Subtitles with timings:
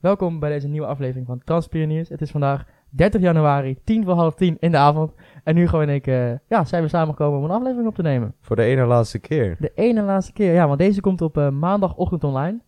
[0.00, 2.08] Welkom bij deze nieuwe aflevering van Transpioniers.
[2.08, 5.12] Het is vandaag 30 januari, 10 voor half 10 in de avond.
[5.44, 8.34] En nu gewoon ik, eh, ja, zijn we samengekomen om een aflevering op te nemen.
[8.40, 9.56] Voor de ene laatste keer.
[9.58, 12.60] De ene laatste keer, ja, want deze komt op eh, maandagochtend online.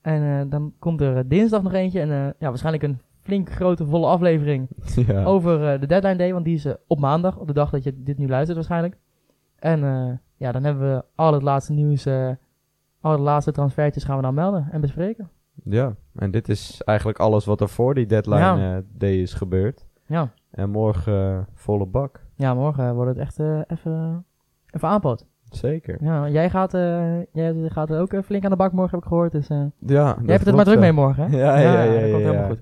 [0.00, 2.08] En eh, dan komt er dinsdag nog eentje en
[2.38, 4.68] ja, waarschijnlijk een flink grote volle aflevering
[5.06, 5.24] ja.
[5.24, 8.18] over de deadline day, want die is op maandag, op de dag dat je dit
[8.18, 8.96] nu luistert waarschijnlijk.
[9.58, 9.80] En
[10.36, 12.06] ja, dan hebben we al het laatste nieuws,
[13.00, 15.30] al de laatste transfertjes gaan we dan melden en bespreken.
[15.64, 18.76] ja, en dit is eigenlijk alles wat er voor die deadline Ja.
[18.76, 19.86] eh, day is gebeurd.
[20.06, 22.20] Ja, En morgen eh, volle bak.
[22.36, 24.24] ja morgen wordt het echt eh, even,
[24.70, 25.26] even aanpoot.
[25.50, 25.96] Zeker.
[26.00, 29.08] Ja, jij gaat, eh, jij gaat er ook flink aan de bak morgen, heb ik
[29.08, 29.32] gehoord.
[29.32, 29.66] Dus, Ja,
[30.22, 31.36] jij hebt het maar druk mee morgen, hè?
[31.44, 32.60] Ja, ja, ja, dat ja, komt helemaal goed.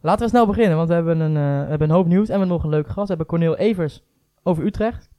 [0.00, 2.38] Laten we snel beginnen, want we hebben een, we hebben een hoop nieuws en we
[2.38, 3.02] hebben nog een leuke gast.
[3.02, 4.04] We hebben Corneel Evers
[4.42, 5.10] over Utrecht.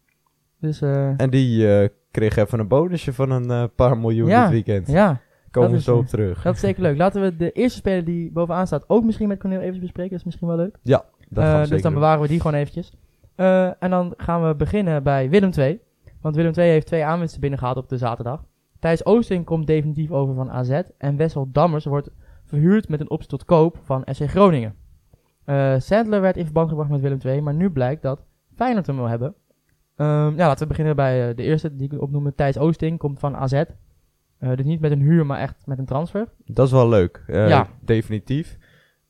[0.59, 0.81] Dus
[1.17, 4.87] En die kreeg even een bonusje van een paar miljoen dit weekend.
[4.87, 5.19] ja,
[5.51, 6.41] Komen we dat zo op terug.
[6.41, 6.97] dat is zeker leuk.
[6.97, 10.09] Laten we de eerste speler die bovenaan staat ook misschien met Corneel Evers bespreken.
[10.11, 10.77] Dat is misschien wel leuk.
[11.29, 11.93] Dat gaan Eh, we dus dan doen.
[12.01, 12.93] bewaren we die gewoon eventjes.
[13.35, 15.79] Eh, en dan gaan we beginnen bij Willem II.
[16.21, 18.43] Want Willem II heeft twee aanwinsten binnengehaald op de zaterdag.
[18.79, 20.81] Thijs Oosting komt definitief over van AZ.
[20.97, 22.09] En Wessel Dammers wordt
[22.45, 24.75] verhuurd met een optie tot koop van SC Groningen.
[25.45, 27.41] Eh Sandler werd in verband gebracht met Willem II.
[27.41, 28.23] Maar nu blijkt dat
[28.55, 29.33] Feyenoord hem wil hebben.
[29.95, 32.35] Ehm, ja, laten we beginnen bij de eerste die ik opnoemde.
[32.35, 33.63] Thijs Oosting komt van AZ.
[34.41, 36.27] Eh, dus niet met een huur, maar echt met een transfer.
[36.45, 37.23] Dat is wel leuk.
[37.27, 37.67] Eh, Ja.
[37.81, 38.57] Definitief.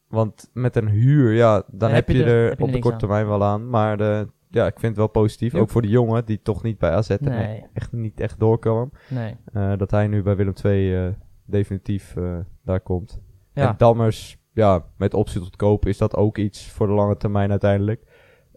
[0.08, 3.28] Want met een huur, ja, dan heb, je, er, heb je op de korte termijn
[3.28, 3.70] wel aan.
[3.70, 5.56] Maar de, ja, ik vind het wel positief.
[5.56, 7.66] Ook voor die jongen die toch niet bij AZ en Nee.
[7.74, 8.92] echt niet echt doorkwam.
[9.10, 9.36] Nee.
[9.54, 11.08] Eh, dat hij nu bij Willem II eh,
[11.46, 13.20] definitief eh, daar komt.
[13.54, 13.68] Ja.
[13.70, 17.50] En Dammers, ja, met optie tot koop is dat ook iets voor de lange termijn
[17.52, 18.04] uiteindelijk.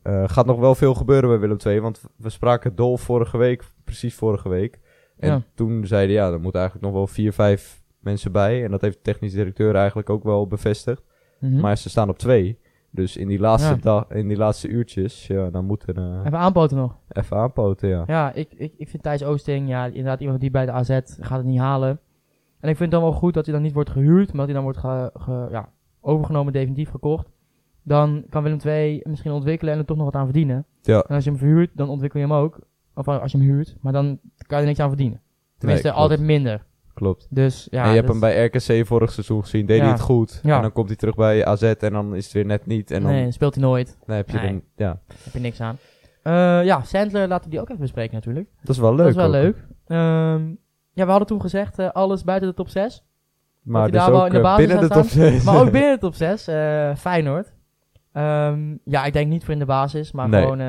[0.02, 3.64] Eh, gaat nog wel veel gebeuren bij Willem II, want we spraken Dol vorige week,
[3.84, 4.80] precies vorige week.
[5.24, 5.42] En Ja.
[5.54, 8.64] toen zeiden ja, er moeten eigenlijk nog wel vier, vijf mensen bij.
[8.64, 11.02] En dat heeft de technisch directeur eigenlijk ook wel bevestigd.
[11.40, 11.60] Mhm.
[11.60, 12.58] Maar ze staan op twee.
[12.90, 13.80] Dus in die laatste, Ja.
[13.80, 16.96] dag, in die laatste uurtjes, ja, dan moeten we Even aanpoten nog.
[17.08, 18.04] even aanpoten, ja.
[18.06, 20.88] Ja, ik, ik, ik vind Thijs Oosting, ja, inderdaad iemand die bij de AZ
[21.20, 21.90] gaat het niet halen.
[22.60, 24.44] En ik vind het dan wel goed dat hij dan niet wordt gehuurd, maar dat
[24.44, 25.68] hij dan wordt ge, ge- ja,
[26.00, 27.30] overgenomen, definitief gekocht.
[27.82, 30.66] Dan kan Willem II misschien ontwikkelen en er toch nog wat aan verdienen.
[30.82, 31.02] Ja.
[31.08, 32.58] En als je hem verhuurt, dan ontwikkel je hem ook.
[32.94, 35.20] Of als je hem huurt, maar dan kan je er niks aan verdienen.
[35.58, 36.64] Tenminste, Nee, altijd minder.
[36.94, 37.26] Klopt.
[37.30, 39.82] Dus ja, en je hebt dus- hem bij RKC vorig seizoen gezien, deed Ja.
[39.82, 40.40] hij het goed.
[40.42, 40.56] Ja.
[40.56, 42.90] En dan komt hij terug bij AZ en dan is het weer net niet.
[42.90, 43.98] En dan, Nee, dan speelt hij nooit.
[44.06, 44.48] dan heb je Nee.
[44.54, 45.78] er, ja, heb je niks aan.
[46.22, 48.48] Eh, ja, Sandler laten we die ook even bespreken natuurlijk.
[48.60, 48.98] dat is wel leuk.
[48.98, 49.32] dat is wel ook.
[49.32, 49.56] leuk.
[49.86, 50.48] Ehm,
[50.92, 53.04] ja, we hadden toen gezegd, eh, alles buiten de top 6.
[53.62, 55.44] Maar dus daar wel ook in de eh, basis binnen de top 6.
[55.44, 57.52] Maar ook binnen de top 6, eh Feyenoord.
[58.12, 60.42] Ehm, ja, ik denk niet voor in de basis, maar Nee.
[60.42, 60.60] gewoon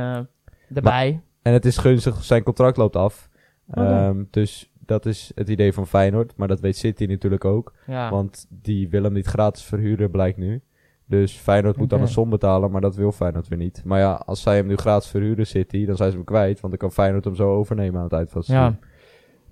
[0.75, 1.21] erbij.
[1.41, 3.29] En het is gunstig, zijn contract loopt af.
[3.67, 3.81] Oké.
[3.81, 6.33] Ehm, dus dat is het idee van Feyenoord.
[6.35, 7.73] Maar dat weet City natuurlijk ook.
[7.87, 8.09] ja.
[8.09, 10.61] Want die wil hem niet gratis verhuren, blijkt nu.
[11.07, 13.81] Dus Feyenoord moet dan een som betalen, maar dat wil Feyenoord weer niet.
[13.85, 16.59] Maar ja, als zij hem nu gratis verhuren, City, dan zijn ze hem kwijt.
[16.59, 18.55] Want dan kan Feyenoord hem zo overnemen aan het eind van het ja.
[18.55, 18.79] seizoen.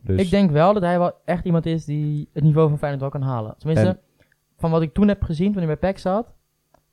[0.01, 3.01] Dus Ik denk wel dat hij wel echt iemand is die het niveau van Feyenoord
[3.01, 3.55] wel kan halen.
[3.57, 3.99] Tenminste, En-
[4.57, 6.33] van wat ik toen heb gezien, toen hij bij PEC zat,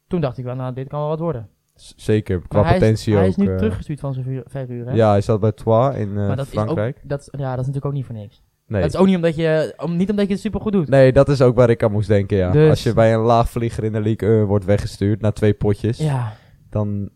[0.07, 1.49] toen dacht ik wel, nou, dit kan wel wat worden.
[1.97, 3.29] Zeker, qua hij is- potentie hij ook.
[3.29, 4.93] is nu eh, teruggestuurd van zijn vuur- verhuur, hè?
[4.93, 6.97] Ja, hij zat bij Troyes in eh, maar dat Frankrijk.
[6.97, 8.43] Is ook, dat, ja, dat is natuurlijk ook niet voor niks.
[8.67, 8.81] nee.
[8.83, 10.89] Dat is ook niet omdat je, om, niet omdat je het super goed doet.
[10.89, 12.51] nee, dat is ook waar ik aan moest denken, ja.
[12.51, 15.99] Dus- Als je bij een laagvlieger in de League 1 wordt weggestuurd na twee potjes,
[15.99, 16.33] Ja,
[16.71, 17.09] dan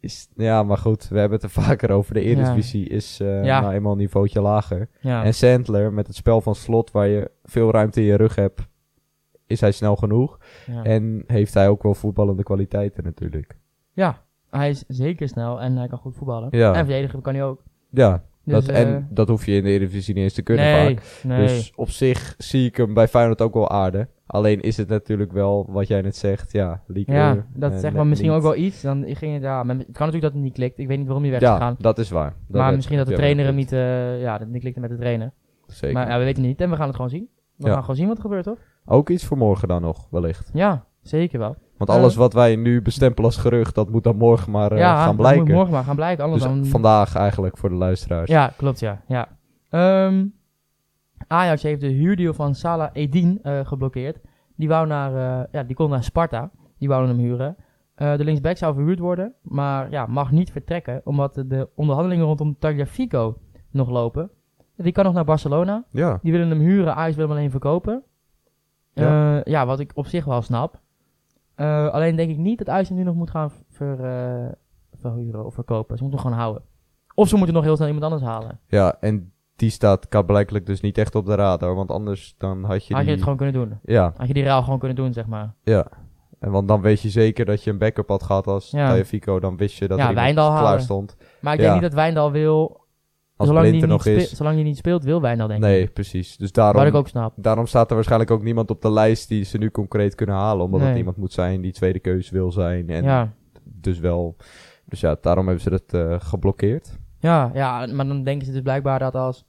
[0.00, 0.28] is...
[0.36, 2.14] Ja, maar goed, we hebben het er vaker over.
[2.14, 3.60] De Eredivisie is eh Ja.
[3.60, 4.88] nou eenmaal een niveautje lager.
[5.00, 5.24] ja.
[5.24, 8.60] En Sandler, met het spel van slot, waar je veel ruimte in je rug hebt,
[9.46, 10.38] is hij snel genoeg.
[10.66, 10.82] ja.
[10.82, 13.56] En heeft hij ook wel voetballende kwaliteiten natuurlijk.
[13.92, 16.48] Ja, hij is zeker snel en hij kan goed voetballen.
[16.50, 16.68] Ja.
[16.74, 17.62] En verdedigen kan hij ook.
[17.90, 20.64] Ja, Dus, dat, eh, en dat hoef je in de Eredivisie niet eens te kunnen
[20.64, 21.20] nee, vaak.
[21.22, 21.46] nee.
[21.46, 24.06] Dus op zich zie ik hem bij Feyenoord ook wel aardig.
[24.26, 27.74] Alleen is het natuurlijk wel, wat jij net zegt, ja, League ja, 1, dat eh,
[27.74, 28.38] echt net wel misschien niet.
[28.38, 28.80] ook wel iets.
[28.82, 30.78] Dan ging het, ja, maar het kan natuurlijk dat het niet klikt.
[30.78, 31.74] Ik weet niet waarom hij weg is Ja, gegaan.
[31.78, 32.34] dat is waar.
[32.48, 34.90] Dat maar misschien dat de trainer hem niet, eh, ja, dat het niet klikte met
[34.90, 35.32] de trainer.
[35.66, 35.94] Zeker.
[35.94, 37.28] Maar ja, we weten het niet en we gaan het gewoon zien.
[37.56, 37.72] We Ja.
[37.72, 38.58] gaan gewoon zien wat er gebeurt, toch?
[38.84, 40.50] Ook iets voor morgen dan nog, wellicht.
[40.52, 41.56] Ja, zeker wel.
[41.86, 42.04] Want Eh.
[42.04, 45.16] alles wat wij nu bestempelen als gerucht, dat moet dan morgen maar eh, ja, gaan
[45.16, 45.42] blijken.
[45.44, 46.24] moet morgen maar gaan blijken.
[46.24, 46.64] Anders dus dan...
[46.66, 48.30] vandaag eigenlijk voor de luisteraars.
[48.30, 49.02] Ja, klopt, ja.
[49.06, 49.28] ja.
[49.70, 50.24] Ehm,
[51.26, 54.18] Ajax heeft de huurdeal van Salah Edin eh, geblokkeerd.
[54.56, 56.50] Die, wou naar, eh, ja, die kon naar Sparta.
[56.78, 57.56] Die wouden hem huren.
[57.94, 62.24] Eh, de linksback zou verhuurd worden, maar ja, mag niet vertrekken, omdat de- de onderhandelingen
[62.26, 63.38] rondom Tagliafico
[63.70, 64.30] nog lopen.
[64.76, 65.84] Die kan nog naar Barcelona.
[65.90, 66.18] Ja.
[66.22, 68.02] Die willen hem huren, Ajax wil hem alleen verkopen.
[68.92, 69.34] Ja.
[69.34, 70.80] Ja, ja wat ik op zich wel snap.
[71.62, 74.52] Eh, alleen denk ik niet dat Ajax nu nog moet gaan ver, eh,
[75.00, 75.96] verhuren of verkopen.
[75.96, 76.68] Ze moeten hem gewoon houden.
[77.14, 78.60] Of ze moeten nog heel snel iemand anders halen.
[78.66, 81.74] Ja, en die staat blijkbaar dus niet echt op de radar.
[81.74, 83.10] Want anders dan had je Had die...
[83.10, 83.78] je het gewoon kunnen doen.
[83.82, 85.54] Ja, Had je die ruil gewoon kunnen doen, zeg maar.
[85.62, 85.86] ja.
[86.40, 89.04] En want dan weet je zeker dat je een backup had gehad als Ja.
[89.04, 89.40] Fico.
[89.40, 91.16] Dan wist je dat Ja, er klaar stond.
[91.40, 91.64] Maar ik Ja.
[91.64, 92.81] denk niet dat Wijndal wil...
[93.42, 94.32] Als zolang Blind er niet nog is.
[94.36, 95.66] Zolang hij niet speelt, wil Wijndal denk ik.
[95.68, 96.28] Nee, precies.
[96.36, 97.32] Dus Wat ik daarom, ook snap.
[97.36, 100.64] daarom staat er waarschijnlijk ook niemand op de lijst die ze nu concreet kunnen halen.
[100.64, 100.88] Omdat Nee.
[100.88, 102.88] het iemand moet zijn die tweede keus wil zijn.
[102.90, 103.32] En Ja.
[103.64, 104.36] dus wel...
[104.84, 106.98] Dus ja, daarom hebben ze het eh, geblokkeerd.
[107.18, 109.44] Ja, ja, maar dan denken ze dus blijkbaar dat als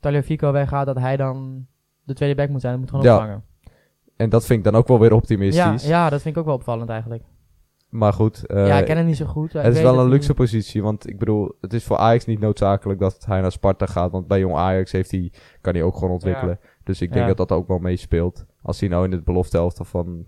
[0.00, 1.66] Tagliafico weggaat, dat hij dan
[2.04, 2.72] de tweede back moet zijn.
[2.72, 3.44] Dat moet gewoon Ja, opvangen.
[4.16, 5.86] En dat vind ik dan ook wel weer Ja, optimistisch.
[5.86, 7.22] ja, dat vind ik ook wel opvallend eigenlijk.
[7.90, 9.52] Maar goed, eh, ja, ik ken hem niet zo goed.
[9.52, 10.82] het is wel een luxe positie.
[10.82, 14.10] Want ik bedoel, het is voor Ajax niet noodzakelijk dat hij naar Sparta gaat.
[14.10, 16.58] Want bij jong Ajax heeft hij, kan hij ook gewoon ontwikkelen.
[16.84, 17.34] Dus ik denk Ja.
[17.34, 18.44] dat dat ook wel meespeelt.
[18.62, 20.24] Als hij nou in het belofte elftal van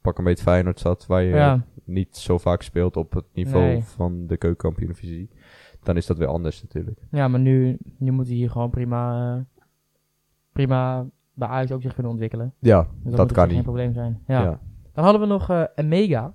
[0.00, 1.06] pak een beetje Feyenoord zat.
[1.06, 3.82] Waar je Ja, niet zo vaak speelt op het niveau Nee.
[3.82, 5.30] van de keukenkampioen-divisie.
[5.82, 7.00] Dan is dat weer anders natuurlijk.
[7.10, 9.42] ja, maar nu, nu moet hij hier gewoon prima, eh,
[10.52, 12.54] prima bij Ajax ook zich kunnen ontwikkelen.
[12.58, 13.62] Ja, Dus dat moet op kan zich geen niet.
[13.62, 14.22] probleem zijn.
[14.26, 14.60] Ja.
[14.92, 16.34] Dan hadden we nog eh een Mega,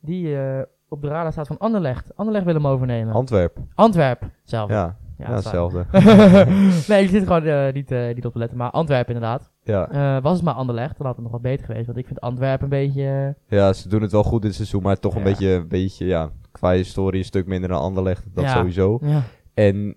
[0.00, 2.16] die eh, op de radar staat van Anderlecht.
[2.16, 3.14] Anderlecht wil hem overnemen.
[3.14, 3.58] Antwerp.
[3.74, 4.68] Antwerp zelf.
[4.70, 5.84] Ja, ja, hetzelfde.
[6.88, 8.58] nee, ik zit gewoon eh, niet, eh, niet op te letten.
[8.58, 9.50] Maar Antwerpen inderdaad.
[9.62, 10.20] ja.
[10.20, 11.86] Was het maar Anderlecht, dan had het nog wat beter geweest.
[11.86, 13.34] Want ik vind Antwerpen een beetje...
[13.48, 14.82] ja, ze doen het wel goed dit seizoen.
[14.82, 15.24] Maar toch een Ja.
[15.26, 18.24] beetje, een beetje, ja, qua historie een stuk minder dan Anderlecht.
[18.34, 18.98] Dat sowieso.
[19.02, 19.22] ja.
[19.54, 19.96] En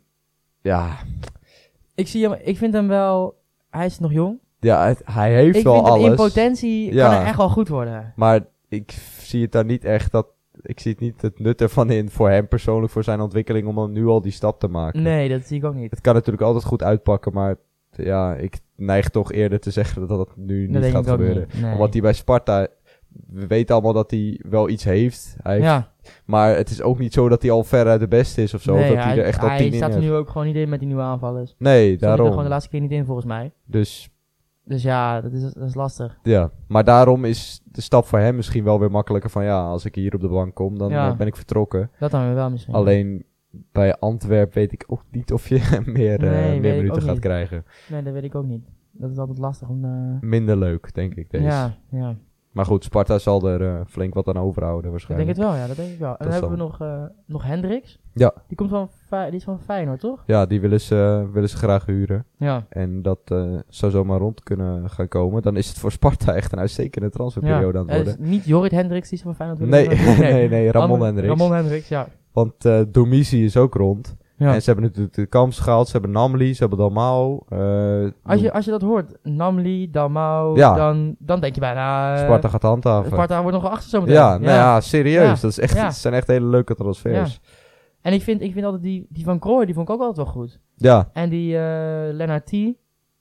[0.61, 0.87] ja,
[1.95, 3.41] Ik, zie hem, ik vind hem wel...
[3.69, 4.37] Hij is nog jong.
[4.59, 6.09] ja het- hij heeft ik wel vind hem alles.
[6.09, 7.07] in potentie Ja.
[7.07, 8.13] kan hij echt wel goed worden.
[8.15, 8.39] Maar
[8.69, 8.91] ik
[9.33, 10.27] zie het daar niet echt dat.
[10.61, 13.75] Ik zie het niet het nut ervan in voor hem persoonlijk, voor zijn ontwikkeling, om
[13.75, 15.01] dan nu al die stap te maken.
[15.01, 15.91] Nee, dat zie ik ook niet.
[15.91, 17.55] Het kan natuurlijk altijd goed uitpakken, maar
[17.91, 21.47] ja, ik neig toch eerder te zeggen dat dat nu Dat niet gaat gebeuren.
[21.53, 21.61] niet.
[21.61, 21.71] Nee.
[21.73, 22.67] Omdat hij bij Sparta,
[23.27, 25.35] we weten allemaal dat hij wel iets heeft.
[25.41, 25.91] Hij heeft- ja,
[26.25, 28.73] Maar het is ook niet zo dat hij al veruit de beste is of zo.
[28.75, 30.47] nee, of dat hij, er echt al hij tien in staat er nu ook gewoon
[30.47, 31.55] niet in met die nieuwe aanvallers.
[31.57, 32.27] Nee, Stond hij er daarom.
[32.27, 33.51] gewoon de laatste keer niet in volgens mij.
[33.65, 34.09] Dus
[34.65, 36.19] Dus ja, dat is, dat is lastig.
[36.23, 39.85] ja, maar daarom is de stap voor hem misschien wel weer makkelijker van ja, als
[39.85, 41.09] ik hier op de bank kom, dan Ja.
[41.11, 41.89] eh, ben ik vertrokken.
[41.99, 42.73] Dat dan weer wel misschien.
[42.73, 43.25] Alleen
[43.71, 46.91] bij Antwerp weet ik ook niet of je meer, eh, Nee, weet meer ik minuten
[46.95, 47.19] ook gaat niet.
[47.19, 47.65] krijgen.
[47.89, 48.63] Nee, dat weet ik ook niet.
[48.91, 49.85] Dat is altijd lastig om...
[49.85, 51.29] eh, Minder leuk, denk ik.
[51.31, 51.43] Deze.
[51.43, 52.15] ja, ja.
[52.53, 55.29] Maar goed, Sparta zal er eh, flink wat aan overhouden Ik denk waarschijnlijk.
[55.29, 56.09] het wel, ja, dat denk ik wel.
[56.17, 57.99] En dan hebben we nog, eh nog Hendricks.
[58.13, 58.33] Ja.
[58.47, 58.89] Die, komt van,
[59.25, 60.23] die is van Feyenoord, toch?
[60.25, 62.25] Ja, die willen ze, willen ze graag huren.
[62.37, 62.65] Ja.
[62.69, 65.41] En dat eh, zou zomaar rond kunnen gaan komen.
[65.41, 68.23] Dan is het voor Sparta echt een uitstekende transferperiode aan het Eh, worden.
[68.23, 69.59] is niet Jorrit Hendricks, die is van Feyenoord.
[69.59, 71.29] Nee, we- nee, nee, Ramon Hendricks.
[71.37, 72.07] Ramon Hendricks, ja.
[72.31, 74.15] Want eh Domici is ook rond.
[74.43, 74.53] Ja.
[74.53, 75.85] En ze hebben natuurlijk de Kamps gehaald.
[75.85, 77.41] Ze hebben Namli, ze hebben Dalmau.
[77.49, 80.73] eh, Als je, als je dat hoort, Namli, Dalmau, Ja.
[80.75, 82.13] dan, dan denk je bijna...
[82.15, 83.11] eh, Sparta gaat handhaven.
[83.11, 84.13] Sparta wordt nog achter zometeen.
[84.15, 85.23] ja, nou ja, serieus.
[85.35, 85.41] Ja.
[85.41, 85.85] Dat is echt, Ja.
[85.85, 87.39] Het zijn echt hele leuke transfers.
[88.01, 90.17] En ik vind, ik vind altijd die, die van Krooi, die vond ik ook altijd
[90.17, 90.59] wel goed.
[90.75, 92.51] Ja, En die eh Lennart T,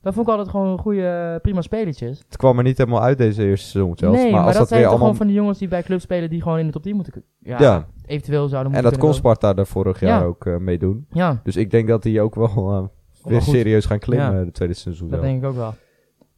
[0.03, 2.19] dat vond ik altijd gewoon goede, prima spelertjes.
[2.19, 4.17] het kwam er niet helemaal uit deze eerste seizoen zelfs.
[4.17, 5.15] nee, maar, maar, als dat, dat, zijn weer toch allemaal...
[5.15, 7.25] gewoon van die jongens die bij clubs spelen die gewoon in de top 10 moeten...
[7.39, 7.87] Ja, Ja.
[8.07, 10.27] eventueel zouden En moeten dat kon Sparta er vorig jaar Ja.
[10.27, 11.07] ook eh, mee doen.
[11.11, 12.85] Ja, Dus ik denk dat die ook wel eh,
[13.31, 14.45] weer serieus gaan klimmen Ja.
[14.45, 15.09] de tweede seizoen.
[15.09, 15.29] dat wel.
[15.29, 15.75] denk ik ook wel.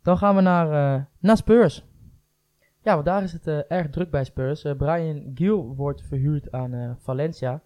[0.02, 1.84] Dan gaan we naar, eh, naar Spurs.
[2.82, 4.64] Ja, want daar is het eh, erg druk bij Spurs.
[4.64, 7.60] Eh, Brian Giel wordt verhuurd aan eh, Valencia.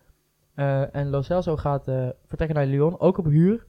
[0.55, 3.67] Eh, en Lo Celso gaat eh, vertrekken naar Lyon, ook op huur.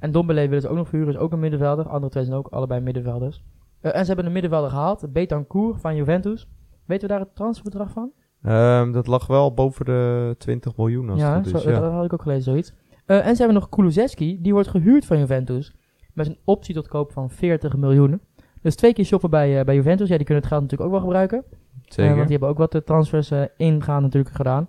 [0.00, 1.88] En Dombele willen ze ook nog verhuren, is ook een middenvelder.
[1.88, 3.42] Andere twee zijn ook allebei middenvelders.
[3.80, 6.48] Eh, en ze hebben een middenvelder gehaald, Betancourt van Juventus.
[6.86, 8.10] Weten we daar het transferbedrag van?
[8.42, 11.62] Ehm, dat lag wel boven de 20 miljoen als ja, het goed is.
[11.62, 11.80] zo- ja.
[11.80, 12.74] dat had ik ook gelezen, zoiets.
[13.06, 15.74] Eh, en ze hebben nog Kulusevski, die wordt gehuurd van Juventus.
[16.14, 18.20] Met een optie tot koop van 40 miljoen.
[18.62, 20.08] Dus twee keer shoppen bij, eh, bij Juventus.
[20.08, 21.44] Ja, die kunnen het geld natuurlijk ook wel gebruiken.
[21.82, 22.10] Zeker.
[22.14, 24.68] Want die hebben ook wat de transfers ingaan natuurlijk gedaan.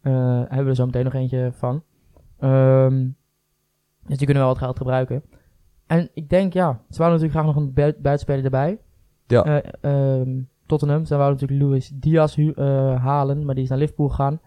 [0.00, 1.82] Hebben we er zo meteen nog eentje van.
[2.38, 3.08] Ehm,
[4.06, 5.22] dus die kunnen wel wat geld gebruiken.
[5.86, 8.78] En ik denk, ja, ze wouden natuurlijk graag nog een bui- buitenspeler erbij.
[9.26, 9.44] Ja.
[9.44, 14.08] Eh, ehm, Tottenham, ze wouden natuurlijk Luis Diaz eh, halen, maar die is naar Liverpool
[14.08, 14.40] gegaan.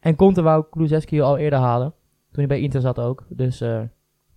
[0.00, 1.92] En Conte wou Kulusevski al eerder halen,
[2.30, 3.24] toen hij bij Inter zat ook.
[3.28, 3.80] Dus eh,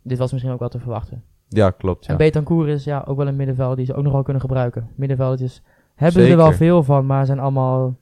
[0.02, 1.24] dit was misschien ook wel te verwachten.
[1.48, 2.06] Ja, klopt.
[2.06, 2.12] Ja.
[2.12, 4.90] En Betancourt is ja, ook wel een middenvelder die ze ook nog wel kunnen gebruiken.
[4.96, 5.62] Middenvelders
[5.96, 7.98] hebben ze er wel veel van, maar zijn allemaal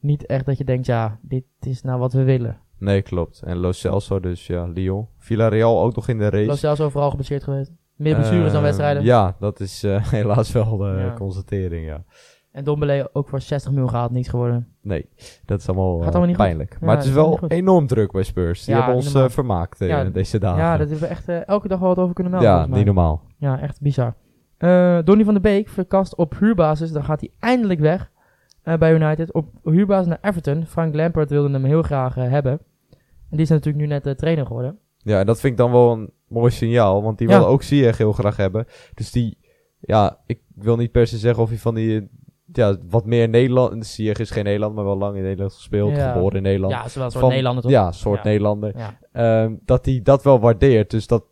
[0.00, 2.58] niet echt dat je denkt, ja, dit is nou wat we willen.
[2.82, 3.42] Nee, klopt.
[3.44, 5.06] En Lo Celso dus, ja, Lyon.
[5.18, 6.46] Villarreal ook nog in de race.
[6.46, 7.72] Los zelfs overal geblesseerd geweest.
[7.96, 9.02] Meer blessures dan Ehm, wedstrijden.
[9.04, 11.14] Ja, dat is eh, helaas wel de Ja.
[11.18, 12.04] constatering, ja.
[12.52, 14.68] En Dombele ook voor 60 miljoen gehaald, niets geworden.
[14.82, 15.08] Nee,
[15.44, 16.44] dat is allemaal, Gaat eh, allemaal niet goed.
[16.44, 16.72] pijnlijk.
[16.80, 18.64] Ja, maar het is wel niet enorm druk bij Spurs.
[18.64, 20.58] Die Ja, hebben niet ons eh, vermaakt eh, Ja, deze dagen.
[20.58, 22.50] Ja, dat hebben we echt eh, elke dag wel wat over kunnen melden.
[22.50, 23.22] ja niet normaal.
[23.38, 24.14] Ja, echt bizar.
[24.58, 26.92] Eh Donny van der Beek verkast op huurbasis.
[26.92, 28.10] Dan gaat hij eindelijk weg
[28.62, 29.32] eh, bij United.
[29.32, 30.66] Op huurbasis naar Everton.
[30.66, 32.60] Frank Lampard wilde hem heel graag eh, hebben.
[33.32, 34.78] En die is natuurlijk nu net de trainer geworden.
[34.96, 37.02] Ja, en dat vind ik dan wel een mooi signaal.
[37.02, 37.36] Want die Ja.
[37.38, 38.66] wilde ook Ziyech heel graag hebben.
[38.94, 39.38] Dus die,
[39.80, 42.06] ja, ik wil niet per se zeggen of hij van die, eh,
[42.52, 43.86] ja, wat meer Nederland...
[43.86, 45.96] Ziyech is geen Nederland, maar wel lang in Nederland gespeeld.
[45.96, 46.12] Ja.
[46.12, 46.72] Geboren in Nederland.
[46.72, 47.72] Ja, zowel een soort Van- Nederlander toch?
[47.72, 48.24] Ja, een soort Ja.
[48.24, 48.76] Nederlander.
[48.78, 48.98] Ja.
[49.12, 50.90] Ehm, dat hij dat wel waardeert.
[50.90, 51.24] Dus dat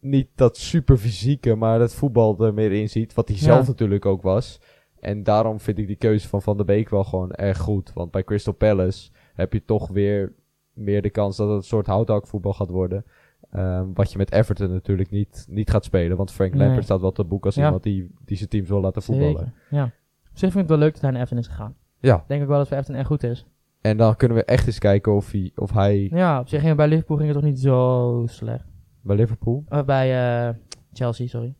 [0.00, 3.14] niet dat super fysieke, maar het voetbal er meer in ziet.
[3.14, 4.60] Wat hij zelf natuurlijk ook was.
[5.00, 7.92] En daarom vind ik die keuze van Van der Beek wel gewoon erg goed.
[7.94, 10.34] Want bij Crystal Palace heb je toch weer
[10.74, 13.04] meer de kans dat het een soort houthakvoetbal gaat worden.
[13.50, 16.16] Ehm, wat je met Everton natuurlijk niet, niet gaat spelen.
[16.16, 16.62] Want Frank Nee.
[16.64, 17.64] Lampard staat wel te boek als Ja.
[17.64, 19.36] iemand die, die zijn teams wil laten voetballen.
[19.36, 19.52] Zeker.
[19.70, 19.84] Ja.
[20.30, 21.74] Op zich vind ik het wel leuk dat hij naar Everton is gegaan.
[22.00, 23.46] Ja, Denk ik wel dat voor Everton echt goed is.
[23.80, 26.68] en dan kunnen we echt eens kijken of hij, of hij Ja, op zich ging
[26.68, 28.64] het bij Liverpool ging het toch niet zo slecht.
[29.00, 29.64] bij Liverpool...
[29.68, 30.54] Uh, bij eh,
[30.92, 31.54] Chelsea, sorry.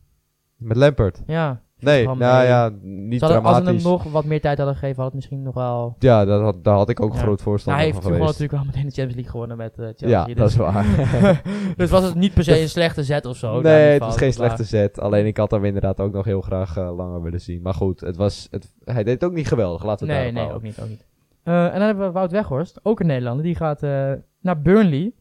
[0.55, 1.23] Met Lampard.
[1.27, 1.61] Ja.
[1.79, 2.27] Nee, nou mee.
[2.27, 3.83] ja, niet hadden- als ze hem dramatisch.
[3.83, 5.95] nog wat meer tijd hadden gegeven, had het misschien nog wel...
[5.99, 7.17] Ja, dat had, daar had ik ook Ja.
[7.17, 8.51] groot Nou, voorstander hij heeft van toen gewoon geweest.
[8.51, 10.19] natuurlijk wel meteen de Champions League gewonnen met eh, Chelsea.
[10.19, 11.41] Ja, dus, dat is waar.
[11.77, 13.61] dus was het niet per se een slechte zet of zo.
[13.61, 14.99] nee, het is geen slechte zet.
[14.99, 17.61] Alleen ik had hem inderdaad ook nog heel graag eh, langer willen zien.
[17.61, 19.83] Maar goed, het was, het, hij deed het ook niet geweldig.
[19.85, 21.05] Laten we Nee, nee, ook niet, ook niet.
[21.43, 23.43] Eh, en dan hebben we Wout Weghorst, ook een Nederlander.
[23.45, 23.81] Die gaat
[24.41, 25.13] naar Burnley.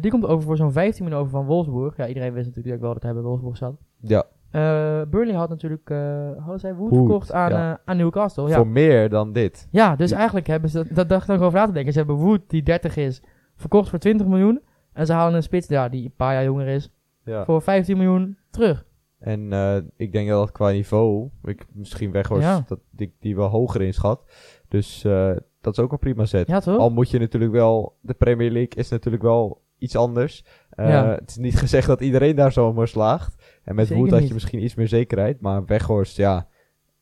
[0.00, 1.96] Die komt over voor zo'n 15 minuten over van Wolfsburg.
[1.96, 3.74] Ja, iedereen wist natuurlijk wel dat hij bij Wolfsburg zat.
[4.00, 4.24] Ja,
[4.54, 7.72] Eh, Burnley had natuurlijk, eh hadden zij Wood Wood, verkocht aan, ja.
[7.72, 8.48] eh, aan Newcastle.
[8.48, 8.56] Ja.
[8.56, 9.68] voor meer dan dit.
[9.70, 11.92] ja, dus eigenlijk hebben ze, dat dacht ik nog over na te denken.
[11.92, 13.22] Ze hebben Wood, die 30 is,
[13.56, 14.62] verkocht voor 20 miljoen.
[14.92, 16.90] En ze halen een spits, ja, die een paar jaar jonger is,
[17.24, 18.86] voor 15 miljoen terug.
[19.18, 19.52] En
[19.96, 22.64] ik denk dat qua niveau, ik misschien Weghorst, Ja.
[22.66, 24.22] dat ik die wel hoger inschat.
[24.68, 25.02] Dus
[25.60, 26.78] dat is ook een prima toch?
[26.78, 30.44] Al moet je natuurlijk wel, de Premier League is natuurlijk wel iets anders.
[30.74, 31.08] Eh, Ja.
[31.14, 33.60] Het is niet gezegd dat iedereen daar zomaar slaagt.
[33.64, 35.40] En met Wood had je misschien iets meer zekerheid.
[35.40, 36.48] Maar Weghorst, ja,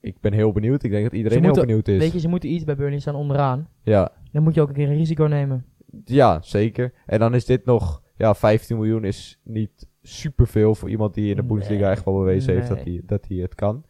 [0.01, 0.83] ik ben heel benieuwd.
[0.83, 1.99] Ik denk dat iedereen heel benieuwd is.
[1.99, 3.69] Weet je, ze moeten iets bij Burnley staan onderaan.
[3.83, 5.65] Ja, Dan moet je ook een keer een risico nemen.
[6.05, 6.93] ja, zeker.
[7.07, 11.37] En dan is dit nog, ja, 15 miljoen is niet superveel voor iemand die in
[11.37, 11.51] de Nee.
[11.51, 13.85] Bundesliga echt wel bewezen heeft dat hij, dat hij het kan.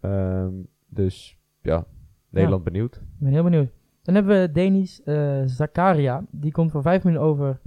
[0.00, 0.52] Ehm,
[0.88, 1.84] dus ja,
[2.30, 2.94] Nederland benieuwd.
[2.96, 3.68] Ik ben heel benieuwd.
[4.02, 6.24] Dan hebben we Denis eh, Zakaria.
[6.30, 7.60] Die komt voor 5 miljoen over.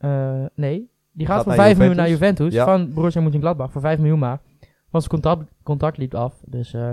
[0.00, 2.54] Eh, nee, die gaat, Gaat voor naar 5 miljoen naar Juventus.
[2.54, 2.64] Ja.
[2.64, 4.40] Van Borussia Mönchengladbach voor 5 miljoen maar.
[4.90, 6.42] Want zijn contact, contact liep af.
[6.46, 6.92] Dus eh,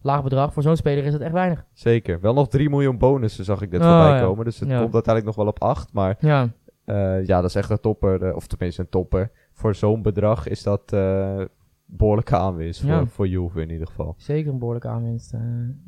[0.00, 0.52] laag bedrag.
[0.52, 1.64] Voor zo'n speler is het echt weinig.
[1.72, 2.20] Zeker.
[2.20, 4.24] Wel nog 3 miljoen bonussen zag ik net Oh, voorbij ja.
[4.24, 4.44] komen.
[4.44, 4.80] Dus het Ja.
[4.80, 5.92] komt uiteindelijk nog wel op 8.
[5.92, 6.48] Maar Ja,
[6.84, 8.34] eh, ja, dat is echt een topper.
[8.34, 9.30] of tenminste een topper.
[9.52, 11.40] Voor zo'n bedrag is dat eh
[11.88, 12.80] behoorlijke aanwinst.
[12.80, 14.14] Voor, voor Juve in ieder geval.
[14.16, 15.34] zeker een behoorlijke aanwinst.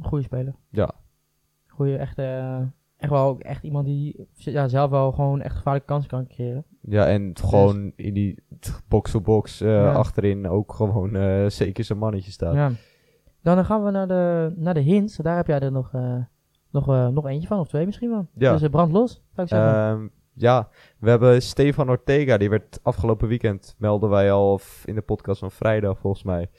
[0.01, 0.55] goede speler.
[0.71, 0.91] Ja.
[1.67, 2.61] Goeie, echt, eh,
[2.99, 6.65] echt wel ook echt iemand die ja, zelf wel gewoon echt gevaarlijke kansen kan creëren.
[6.81, 8.43] Ja, en gewoon in die
[8.89, 9.93] box-to-box eh, Ja.
[9.93, 12.55] achterin ook gewoon eh, zeker zijn mannetje staat.
[12.55, 12.71] Ja.
[13.43, 15.17] Dan gaan we naar de, naar de hints.
[15.17, 16.17] Daar heb jij er nog, eh,
[16.71, 18.29] nog, nog eentje van, of twee misschien wel.
[18.35, 18.57] Ja.
[18.57, 19.73] Dus brand los, zou ik zeggen.
[19.73, 25.01] Ehm, ja, we hebben Stefan Ortega, die werd afgelopen weekend, melden wij al in de
[25.03, 26.51] podcast van vrijdag volgens mij,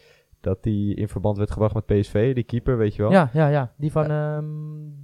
[0.42, 3.12] dat die in verband werd gebracht met PSV, die keeper, weet je wel?
[3.12, 3.74] ja, ja, ja.
[3.78, 4.46] Die van ehm,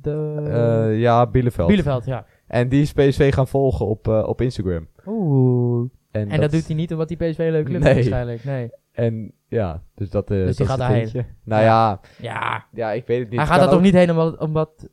[0.01, 0.41] de...
[0.47, 1.67] Eh, ja, Bielefeld.
[1.67, 2.25] Bielefeld, ja.
[2.47, 4.87] En die is PSV gaan volgen op, eh, op Instagram.
[5.05, 5.89] Oeh.
[6.11, 7.89] En, En dat, doet hij niet omdat hij PSV club Nee.
[7.89, 8.43] is waarschijnlijk.
[8.43, 8.69] Nee.
[8.91, 11.25] En ja, dus dat, eh Dus dat die is gaat daarheen.
[11.43, 11.99] Nou ja.
[12.21, 12.65] Ja.
[12.73, 13.39] ja, ik weet het niet.
[13.39, 14.89] Hij gaat daar toch niet heen omdat, omdat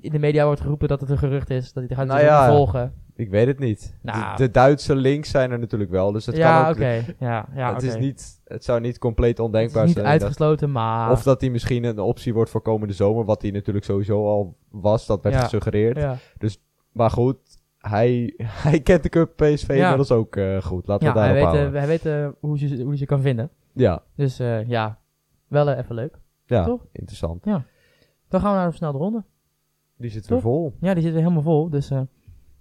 [0.00, 1.72] in de media wordt geroepen dat het een gerucht is.
[1.72, 2.48] Dat hij gaat Nou ja.
[2.48, 2.92] volgen.
[3.16, 3.96] Ik weet het niet.
[4.02, 4.36] Nou.
[4.36, 6.78] De, de Duitse links zijn er natuurlijk wel, dus het ja, kan ook...
[7.18, 7.86] Ja, ja, het, oké.
[7.86, 10.04] is niet, het zou niet compleet Het is ondenkbaar niet zijn.
[10.04, 11.10] dat- uitgesloten, maar...
[11.10, 14.56] Of dat hij misschien een optie wordt voor komende zomer, wat hij natuurlijk sowieso al
[14.70, 15.40] was, dat werd Ja.
[15.42, 15.96] gesuggereerd.
[15.96, 16.16] ja.
[16.92, 17.38] Maar goed,
[17.78, 18.34] hij,
[18.66, 19.74] hij kent de Cup PSV Ja.
[19.74, 20.86] inmiddels ook eh, goed.
[20.86, 23.04] Laten Ja, we hij daarop weet, eh, hij weet eh, hoe, ze, hoe hij ze
[23.06, 23.50] kan vinden.
[23.72, 24.98] ja, Dus ja,
[25.48, 26.18] wel even leuk.
[26.46, 26.86] ja Toch?
[26.92, 27.44] interessant.
[28.28, 29.24] Dan gaan we naar de snelle ronde.
[29.98, 30.30] Die zit Toch?
[30.30, 30.74] weer vol.
[30.80, 31.70] Ja, die zit weer helemaal vol.
[31.70, 31.90] Dus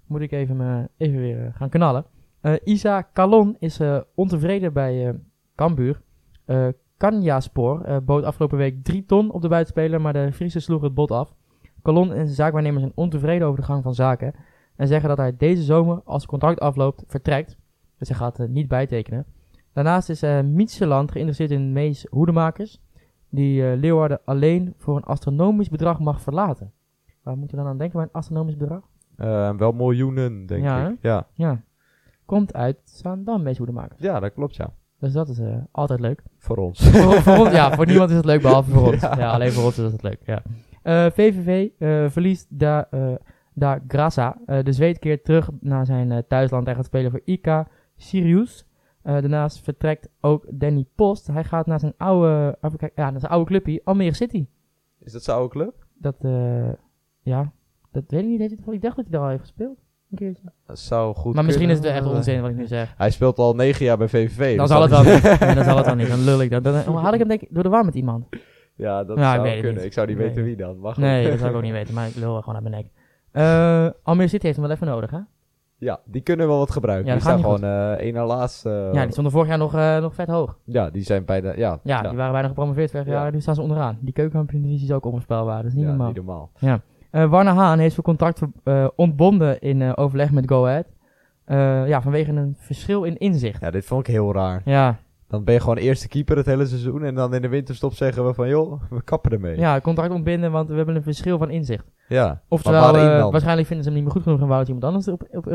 [0.07, 2.05] moet ik even, me- even weer eh, gaan knallen.
[2.41, 5.13] Eh, Isa Calon is eh, ontevreden bij eh
[5.55, 6.01] Cambuur.
[6.45, 10.81] Eh Kanyaspor eh, bood afgelopen week 3 ton op de buitenspeler, maar de Friese sloeg
[10.81, 11.35] het bod af.
[11.83, 14.33] Calon en zijn zaakwaarnemer zijn ontevreden over de gang van zaken.
[14.75, 17.57] En zeggen dat hij deze zomer, als contract afloopt, vertrekt.
[17.97, 19.25] Dus hij gaat eh, niet bijtekenen.
[19.74, 22.81] Daarnaast is uh, Mietseland geïnteresseerd in Mees Hoedemakers.
[23.29, 26.71] Die eh, Leeuwarden alleen voor een astronomisch bedrag mag verlaten.
[27.24, 28.81] Waar moeten we dan aan denken bij een astronomisch bedrag?
[29.17, 30.98] Eh, wel miljoenen, denk Ja, ik.
[31.01, 31.27] Ja.
[31.34, 31.62] Ja.
[32.25, 34.01] Komt uit Zaandam, Mees Hoedemakers.
[34.01, 34.74] ja, dat klopt, ja.
[35.00, 36.24] Dus dat is eh, altijd leuk.
[36.38, 36.89] Voor ons.
[36.89, 39.01] voor, voor ons, ja, voor niemand is het leuk, behalve voor ons.
[39.01, 39.17] Ja.
[39.17, 40.41] Ja, alleen voor ons is het leuk, ja.
[40.81, 43.13] Eh, VVV eh, verliest da, eh,
[43.53, 44.38] da Grassa.
[44.45, 47.63] Eh, de Zweed keert terug naar zijn eh, thuisland en gaat spelen voor IK
[47.98, 48.65] Sirius.
[49.01, 51.27] Eh, daarnaast vertrekt ook Danny Post.
[51.27, 52.57] Hij gaat naar zijn oude,
[52.95, 54.45] ja, naar zijn oude clubje, Almere City.
[55.00, 55.86] Is dat zijn oude club?
[55.93, 56.69] Dat, eh,
[57.22, 57.51] ja,
[57.96, 58.40] dat weet ik niet.
[58.40, 59.78] Heeft hij- ik dacht dat hij daar al heeft gespeeld.
[60.12, 60.44] Een keertje.
[60.68, 62.94] Dat zou goed Maar misschien is het echt onzin wat ik nu zeg.
[62.98, 64.50] Hij speelt al negen jaar bij VVV.
[64.58, 65.40] Dan dus zal het wel niet.
[65.40, 66.08] Nee, dan zal het wel niet.
[66.08, 66.64] Dan lul ik dat.
[66.64, 68.25] Dan dan haal ik hem denk ik door de war met iemand.
[68.75, 69.74] Ja, dat Ja, ik zou kunnen.
[69.74, 69.84] niet.
[69.84, 70.28] Ik zou niet Nee.
[70.28, 70.78] weten wie dan.
[70.80, 71.94] Mag Nee, dat zou ik ook niet weten.
[71.94, 72.92] Maar ik lul gewoon uit mijn nek.
[73.32, 75.20] Eh Almere City heeft hem wel even nodig, hè?
[75.78, 77.08] Ja, die kunnen wel wat gebruiken.
[77.08, 78.66] Ja, die staan gewoon eh één na laatst.
[78.66, 80.58] eh, Ja, die stonden vorig jaar nog, nog vet hoog.
[80.64, 81.54] ja, die zijn bijna...
[81.56, 83.12] Ja, Ja, die waren bijna gepromoveerd vorig Ja.
[83.14, 83.32] jaar.
[83.32, 83.98] Nu staan ze onderaan.
[84.02, 85.58] Die keukenkampioen-divisie is ook onvoorspelbaar.
[85.58, 86.08] Dat is niet ja, normaal.
[86.08, 86.52] niet normaal.
[87.15, 90.86] Eh, Warner Haan heeft zijn contract eh, ontbonden in eh, overleg met Go Ahead.
[91.88, 93.62] Ja, vanwege een verschil in inzicht.
[93.62, 94.62] Ja, dit vond ik heel raar.
[94.65, 97.03] Ja, Dan ben je gewoon eerste keeper het hele seizoen.
[97.03, 98.48] En dan in de winterstop zeggen we van...
[98.48, 99.57] Joh, we kappen ermee.
[99.57, 101.86] ja, contract ontbinden, want we hebben een verschil van inzicht.
[102.07, 102.41] Ja.
[102.48, 105.27] Oftewel, waarschijnlijk vinden ze hem niet meer goed genoeg en wou het iemand anders op,
[105.31, 105.45] op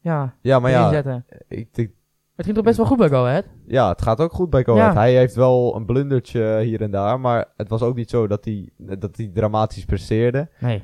[0.00, 1.24] ja, Ja, maar ja, zetten.
[1.48, 1.92] ik, ik-
[2.38, 3.44] Het ging toch best wel goed bij Go Ahead?
[3.66, 4.92] ja, het gaat ook goed bij Go Ja.
[4.94, 7.20] Hij heeft wel een blundertje hier en daar.
[7.20, 10.48] Maar het was ook niet zo dat hij, dat hij dramatisch presteerde.
[10.60, 10.82] Nee.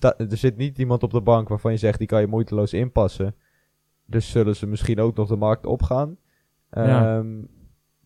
[0.00, 1.98] Er, er zit niet iemand op de bank waarvan je zegt...
[1.98, 3.34] Die kan je moeiteloos inpassen.
[4.04, 6.16] Dus zullen ze misschien ook nog de markt opgaan.
[6.70, 7.16] Ja.
[7.16, 7.26] Ehm,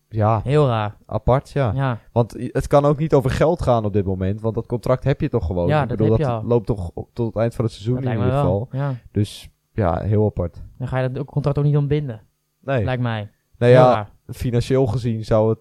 [0.09, 0.97] ja, Heel raar.
[1.05, 1.71] apart, ja.
[1.75, 1.99] Ja.
[2.11, 4.41] Want het kan ook niet over geld gaan op dit moment.
[4.41, 5.67] Want dat contract heb je toch gewoon.
[5.67, 6.47] Ja, Ik dat bedoel, heb je dat al.
[6.47, 8.67] loopt toch tot het eind van het seizoen Dat in ieder geval.
[8.71, 8.93] Ja.
[9.11, 10.63] Dus ja, heel apart.
[10.77, 12.21] Dan ga je dat contract ook niet ontbinden.
[12.63, 13.29] Nee, Lijkt mij.
[13.57, 15.59] nou ja, financieel gezien zou het...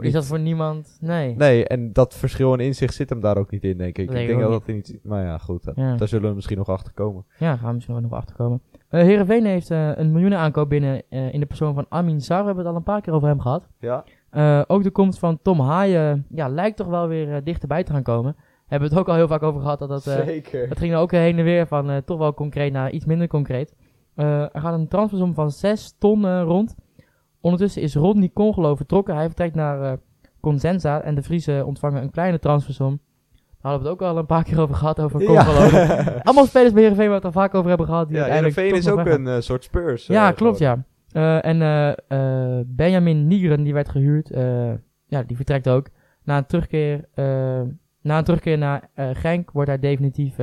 [0.00, 0.98] Is dat voor niemand?
[1.00, 1.34] Nee.
[1.36, 4.06] Nee, en dat verschil in inzicht zit hem daar ook niet in, denk ik.
[4.06, 4.98] Dat ik denk dat dat niet...
[5.02, 5.64] Maar ja, goed.
[5.64, 5.96] dat- Ja.
[5.96, 7.24] Daar zullen we misschien nog achter komen.
[7.38, 8.62] Ja, gaan we misschien wel nog achter komen.
[8.88, 12.38] Eh Heerenveen heeft eh, een miljoenen aankoop binnen eh, in de persoon van Amin Sar.
[12.40, 13.68] We hebben het al een paar keer over hem gehad.
[13.78, 14.04] Ja?
[14.30, 17.92] Eh, ook de komst van Tom Haaien ja, lijkt toch wel weer eh, dichterbij te
[17.92, 18.36] gaan komen.
[18.66, 19.78] Hebben we het ook al heel vaak over gehad.
[19.78, 20.68] Dat dat, eh, Zeker.
[20.68, 23.26] het ging er ook heen en weer van eh, toch wel concreet naar iets minder
[23.28, 23.74] concreet.
[24.18, 26.74] Eh, er gaat een transfersom van 6 ton rond.
[27.40, 29.14] Ondertussen is Rodney Congelo vertrokken.
[29.14, 29.92] Hij vertrekt naar eh,
[30.40, 33.00] Consenza en de Friese ontvangen een kleine transfersom.
[33.30, 35.84] Daar hadden we het ook al een paar keer over gehad, over Congelo.
[36.22, 38.08] Allemaal spelers bij Heerenveen waar we het al vaak over hebben gehad.
[38.08, 40.06] Die Ja, Heerenveen is ook een eh, soort Spurs.
[40.06, 40.84] Ja, klopt ja.
[41.40, 41.58] En
[42.66, 44.72] Benjamin Nigren, die werd gehuurd, eh,
[45.06, 45.88] ja, die vertrekt ook.
[46.24, 47.08] Na een terugkeer,
[48.02, 50.36] na een terugkeer naar Genk wordt hij definitief,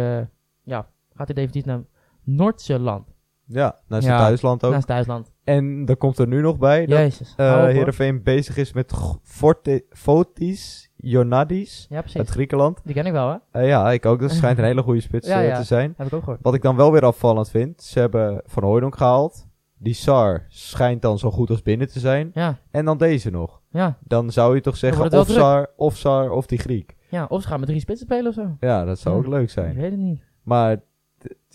[0.63, 1.81] ja, gaat hij definitief naar
[2.23, 3.14] Noord-Zeeland.
[3.47, 4.81] Ja, naar zijn Ja, thuisland ook.
[4.81, 5.31] Thuisland.
[5.43, 7.33] En er komt er nu nog bij dat Jezus.
[7.37, 7.45] hoor.
[7.67, 12.29] Heerenveen bezig is met Forte, Fotis Ionadis Ja, uit.
[12.29, 12.79] Griekenland.
[12.83, 13.59] Die ken ik wel, hè?
[13.61, 14.19] Eh, ja, ik ook.
[14.19, 15.57] Dat schijnt een hele goede spits Ja, eh, ja.
[15.57, 15.93] te zijn.
[15.97, 16.39] Heb ik ook gehoord.
[16.41, 19.47] Wat ik dan wel weer afvallend vind, ze hebben Van Hooydonk gehaald.
[19.77, 22.31] Die Sar schijnt dan zo goed als binnen te zijn.
[22.33, 23.61] Ja, En dan deze nog.
[23.69, 25.27] ja, Dan zou je toch zeggen of.
[25.29, 26.95] Sar, of Sar, of die Griek.
[27.09, 27.25] ja.
[27.29, 28.57] Of ze gaan met drie spitsen spelen of zo.
[28.59, 29.75] Ja, dat zou ook leuk Ik zijn.
[29.75, 30.21] weet het niet.
[30.43, 30.77] Maar,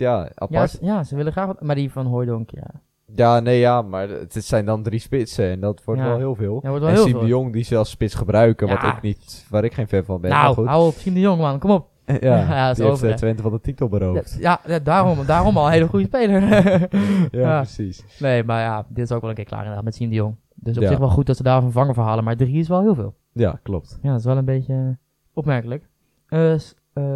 [0.00, 0.70] ja, Ja, apart.
[0.70, 1.60] ze, ja, ze willen graag wat.
[1.62, 2.66] Maar die van Hooydonk, ja.
[3.14, 6.06] Ja, nee, ja, maar het zijn dan drie spitsen en dat wordt Ja.
[6.06, 6.60] wel heel veel.
[6.62, 7.20] Ja, wordt wel en heel Siem veel.
[7.22, 10.20] de Jong die ze als spits gebruiken, wat ik niet, waar ik geen fan van
[10.20, 10.30] ben.
[10.30, 10.66] maar nou, goed.
[10.66, 10.94] hou op.
[10.94, 11.58] Siem de Jong, man.
[11.58, 11.88] Kom op.
[12.06, 13.14] ja, ja, dat is die heeft over, eh.
[13.16, 14.36] Twente van de titel beroofd.
[14.40, 16.42] Ja, daarom, daarom al een hele goede speler.
[17.30, 18.04] Ja, precies.
[18.18, 20.34] Nee, maar ja, dit is ook wel een keer klaar inderdaad met Siem de Jong.
[20.54, 22.24] Dus op zich wel goed dat ze daar een vervanger voor halen.
[22.24, 23.14] Maar drie is wel heel veel.
[23.32, 23.98] Ja, klopt.
[24.02, 24.98] Ja, dat is wel een beetje
[25.34, 25.88] opmerkelijk.
[26.26, 26.60] Eh, eh,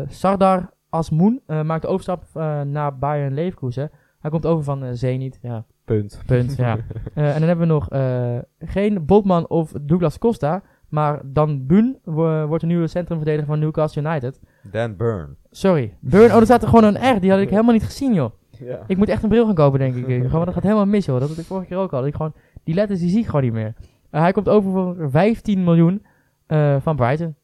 [0.08, 3.90] Sardar Asmoen eh, maakt de overstap eh, naar Bayern Leverkusen.
[4.20, 5.38] Hij komt over van Zenit.
[5.42, 6.22] Ja, Punt.
[6.26, 6.56] punt.
[6.56, 6.76] ja.
[7.14, 10.62] Eh, en dan hebben we nog eh, geen Botman of Douglas Costa.
[10.88, 14.40] Maar Dan Bun wo- wordt de nieuwe centrumverdediger van Newcastle United.
[14.62, 15.36] Dan Burn.
[15.50, 15.96] Sorry.
[16.00, 17.20] Burn, oh, er staat er gewoon een R.
[17.20, 18.30] Die had ik helemaal niet gezien, joh.
[18.58, 18.78] Ja.
[18.86, 20.28] Ik moet echt een bril gaan kopen, denk ik.
[20.28, 21.20] Gewoon, dat gaat helemaal mis, joh.
[21.20, 21.98] Dat had ik vorige keer ook al.
[21.98, 22.32] Dat Ik gewoon,
[22.64, 23.74] die letters die zie ik gewoon niet meer.
[24.10, 26.04] Eh, hij komt over voor 15 miljoen
[26.46, 27.34] eh, van Brighton.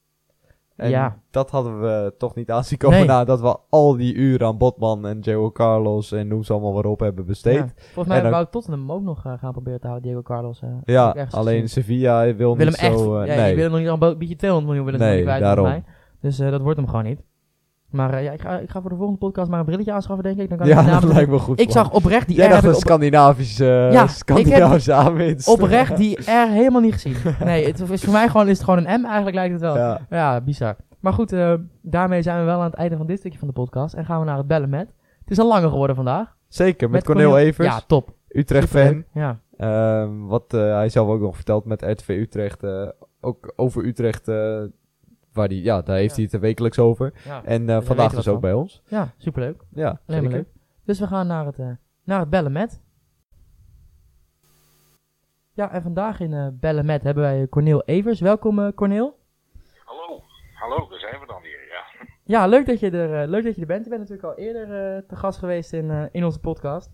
[0.81, 1.17] En Ja.
[1.31, 3.07] dat hadden we toch niet aanzien komen Nee.
[3.07, 6.85] nadat we al die uren aan Botman en Joe Carlos en noem ze allemaal maar
[6.85, 7.55] op hebben besteed.
[7.55, 7.69] Ja.
[7.77, 10.63] Volgens mij En dan- wou Tottenham ook nog eh, gaan proberen te houden, Diego Carlos.
[10.85, 11.69] Ja, alleen.
[11.69, 13.19] Sevilla wil, wil niet hem echt, zo...
[13.21, 13.55] eh, ja, nee.
[13.55, 15.65] wil hem nog niet een beetje 200 miljoen willen Nee, daarom.
[15.67, 15.85] mij.
[16.21, 17.21] Dus eh, dat wordt hem gewoon niet.
[17.91, 20.25] Maar eh, ja, ik ga, ik ga voor de volgende podcast maar een brilletje aanschaffen,
[20.25, 20.49] denk ik.
[20.49, 21.61] Dan kan ik ja, dat lijkt me goed.
[21.61, 25.49] Ik zag oprecht die Jij R dacht een op- Scandinavische, Ja, ik Scandinavische aanwinst.
[25.49, 27.15] oprecht die R helemaal niet gezien.
[27.45, 29.77] Nee, het is voor mij gewoon, is het gewoon een M eigenlijk lijkt het wel.
[29.77, 30.01] Ja.
[30.11, 30.77] Ja, bizar.
[31.01, 33.55] Maar goed, eh, daarmee zijn we wel aan het einde van dit stukje van de
[33.55, 33.95] podcast.
[33.95, 34.89] En gaan we naar het bellen met.
[35.21, 36.37] Het is al langer geworden vandaag.
[36.49, 38.11] Zeker, met, Cornel Evers, Ja, top.
[38.29, 39.05] Utrecht-fan.
[39.15, 39.39] Ja.
[39.57, 42.63] Ehm, wat eh, hij zelf ook nog verteld met RTV Utrecht.
[42.63, 42.89] eh,
[43.21, 44.59] ook over Utrecht, eh,
[45.33, 46.15] waar die, ja, daar heeft Ja.
[46.15, 47.13] hij het er wekelijks over.
[47.25, 48.41] Ja, En eh, daar vandaag dus ook van.
[48.41, 48.83] bij ons.
[48.89, 49.63] ja superleuk.
[49.71, 50.37] Ja, Alleen maar zeker.
[50.37, 50.49] leuk.
[50.85, 51.71] Dus we gaan naar het, eh,
[52.05, 52.83] naar het bellen met.
[55.55, 58.21] Ja, en vandaag in eh, bellen met hebben wij Corneel Evers.
[58.21, 59.19] Welkom Corneel.
[59.85, 60.23] Hallo,
[60.55, 62.07] hallo, daar zijn we dan weer, ja.
[62.25, 63.85] Ja, leuk dat je er, eh, leuk dat je er bent.
[63.85, 64.63] Je bent natuurlijk al eerder
[64.97, 66.91] eh, te gast geweest in, eh, in onze podcast.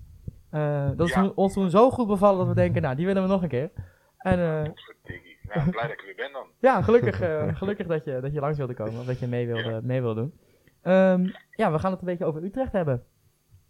[0.50, 1.32] Eh, dat is Ja.
[1.34, 3.70] ons toen zo goed bevallen dat we denken, nou, die willen we nog een keer.
[4.18, 5.25] En eh, Potverdikkie.
[5.54, 6.46] Nou, blij dat ik er weer ben dan.
[6.60, 9.00] ja, gelukkig, eh, gelukkig dat, je, dat je langs wilde komen.
[9.00, 10.34] Of dat je mee wilde, mee wilde doen.
[10.82, 13.02] Ehm, ja, we gaan het een beetje over Utrecht hebben.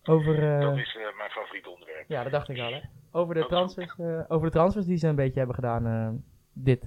[0.05, 2.05] Over, eh, Dat is eh, mijn favoriete onderwerp.
[2.09, 2.81] ja, dat dacht ik al, hè.
[3.13, 6.85] Over de transfers, over de transfers die ze een beetje hebben gedaan dit,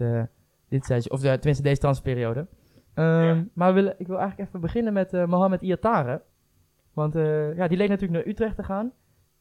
[0.69, 1.11] dit seizoen.
[1.11, 2.47] Of tenminste deze transferperiode.
[2.93, 3.43] Ehm, Ja.
[3.53, 6.21] Maar willen, ik wil eigenlijk even beginnen met eh Mohamed Iatare.
[6.93, 7.13] Want
[7.55, 8.91] ja, die leek natuurlijk naar Utrecht te gaan.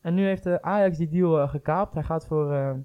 [0.01, 1.95] En nu heeft Ajax die deal gekaapt.
[1.95, 2.77] Hij gaat voor,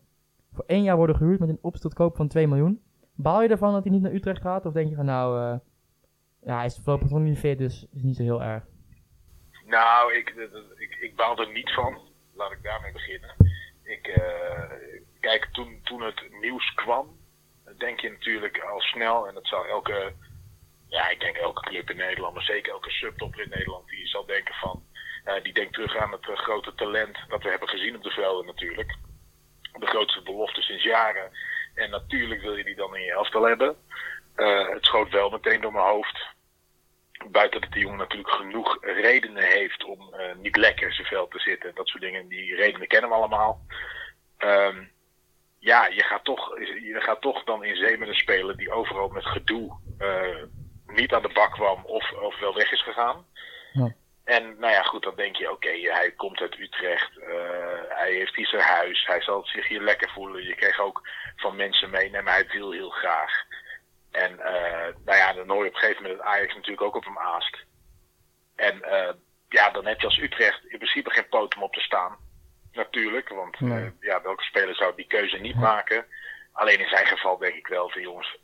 [0.54, 2.82] voor één jaar worden gehuurd met een opstotkoop van 2 miljoen.
[3.16, 4.66] Baal je ervan dat hij niet naar Utrecht gaat?
[4.66, 5.60] Of denk je van nou, eh,
[6.42, 8.64] ja, hij is voorlopig nog niet fit, dus is niet zo heel erg.
[9.66, 11.98] Nou, ik, dat- ik, baal er niet van.
[12.36, 13.36] Laat ik daarmee beginnen.
[13.84, 14.72] Ik, eh,
[15.20, 17.18] kijk, toen, toen het nieuws kwam,
[17.78, 20.14] denk je natuurlijk al snel, en dat zal elke,
[20.88, 24.26] ja, ik denk elke club in Nederland, maar zeker elke subtopper in Nederland, die zal
[24.26, 24.84] denken van,
[25.24, 28.10] eh, die denkt terug aan het eh, grote talent dat we hebben gezien op de
[28.10, 28.96] velden natuurlijk.
[29.80, 31.32] De grootste belofte sinds jaren.
[31.76, 33.76] En natuurlijk wil je die dan in je elftal hebben.
[34.36, 36.32] Eh, het schoot wel meteen door mijn hoofd
[37.32, 41.32] buiten dat die jongen natuurlijk genoeg redenen heeft om eh, niet lekker in zijn veld
[41.32, 41.76] te zitten.
[41.76, 43.62] Dat soort dingen, die redenen kennen we allemaal.
[44.38, 44.84] Ehm,
[45.60, 49.08] ja, je gaat, toch, je gaat toch dan in zee met een speler die overal
[49.08, 50.44] met gedoe eh,
[50.88, 53.26] niet aan de bak kwam of, of wel weg is gegaan.
[53.74, 53.96] Ja.
[54.24, 57.28] En nou ja, goed, dan denk je, oké, hij komt uit Utrecht, eh,
[57.88, 60.44] hij heeft hier zijn huis, hij zal zich hier lekker voelen.
[60.44, 63.32] Je kreeg ook van mensen mee, nee, maar hij wil heel graag.
[64.12, 66.96] En eh, nou ja, dan hoor je op een gegeven moment dat Ajax natuurlijk ook
[66.96, 67.66] op hem aast.
[68.56, 69.14] En eh,
[69.50, 72.18] ja, dan heb je als Utrecht in principe geen poot om op te staan.
[72.72, 73.92] Natuurlijk, want Nee.
[74.00, 76.06] ja, welke speler zou die keuze niet maken?
[76.52, 78.38] Alleen in zijn geval denk ik wel van jongens.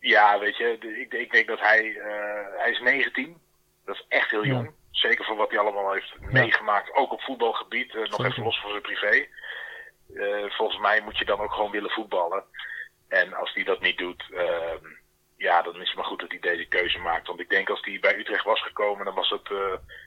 [0.00, 3.40] Ja, weet je, ik, ik denk dat hij, eh, hij is 19.
[3.84, 4.52] Dat is echt heel Ja.
[4.52, 4.72] jong.
[4.90, 8.70] Zeker voor wat hij allemaal heeft meegemaakt, ook op voetbalgebied, eh, nog even los van
[8.70, 9.26] zijn privé.
[10.14, 12.44] Eh, volgens mij moet je dan ook gewoon willen voetballen.
[13.08, 14.84] En als hij dat niet doet, ehm,
[15.36, 17.26] ja, dan is het maar goed dat hij deze keuze maakt.
[17.26, 19.50] Want ik denk als hij bij Utrecht was gekomen, dan was het.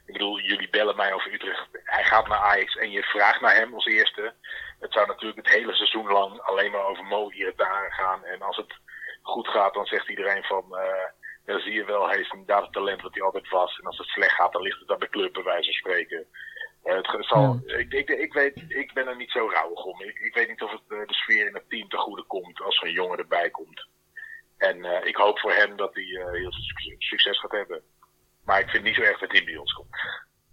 [0.05, 1.67] ik bedoel, jullie bellen mij over Utrecht.
[1.83, 4.33] Hij gaat naar Ajax en je vraagt naar hem als eerste.
[4.79, 8.23] Het zou natuurlijk het hele seizoen lang alleen maar over Mo Iretaren gaan.
[8.25, 8.73] En als het
[9.21, 10.63] goed gaat, dan zegt iedereen van.
[10.77, 11.09] eh
[11.45, 13.79] dan zie je wel, hij is inderdaad het talent wat hij altijd was.
[13.79, 16.25] En als het slecht gaat, dan ligt het aan de club, bij wijze van spreken.
[16.83, 20.01] Eh, het zal, ik, ik, ik, weet, ik ben er niet zo rauwig om.
[20.01, 22.61] Ik, ik weet niet of het eh, de sfeer in het team te goede komt
[22.61, 23.87] als er een jongen erbij komt.
[24.57, 27.81] En eh, ik hoop voor hem dat hij eh, heel veel succes- gaat hebben.
[28.45, 29.95] Maar ik vind niet zo erg dat hij bij ons komt.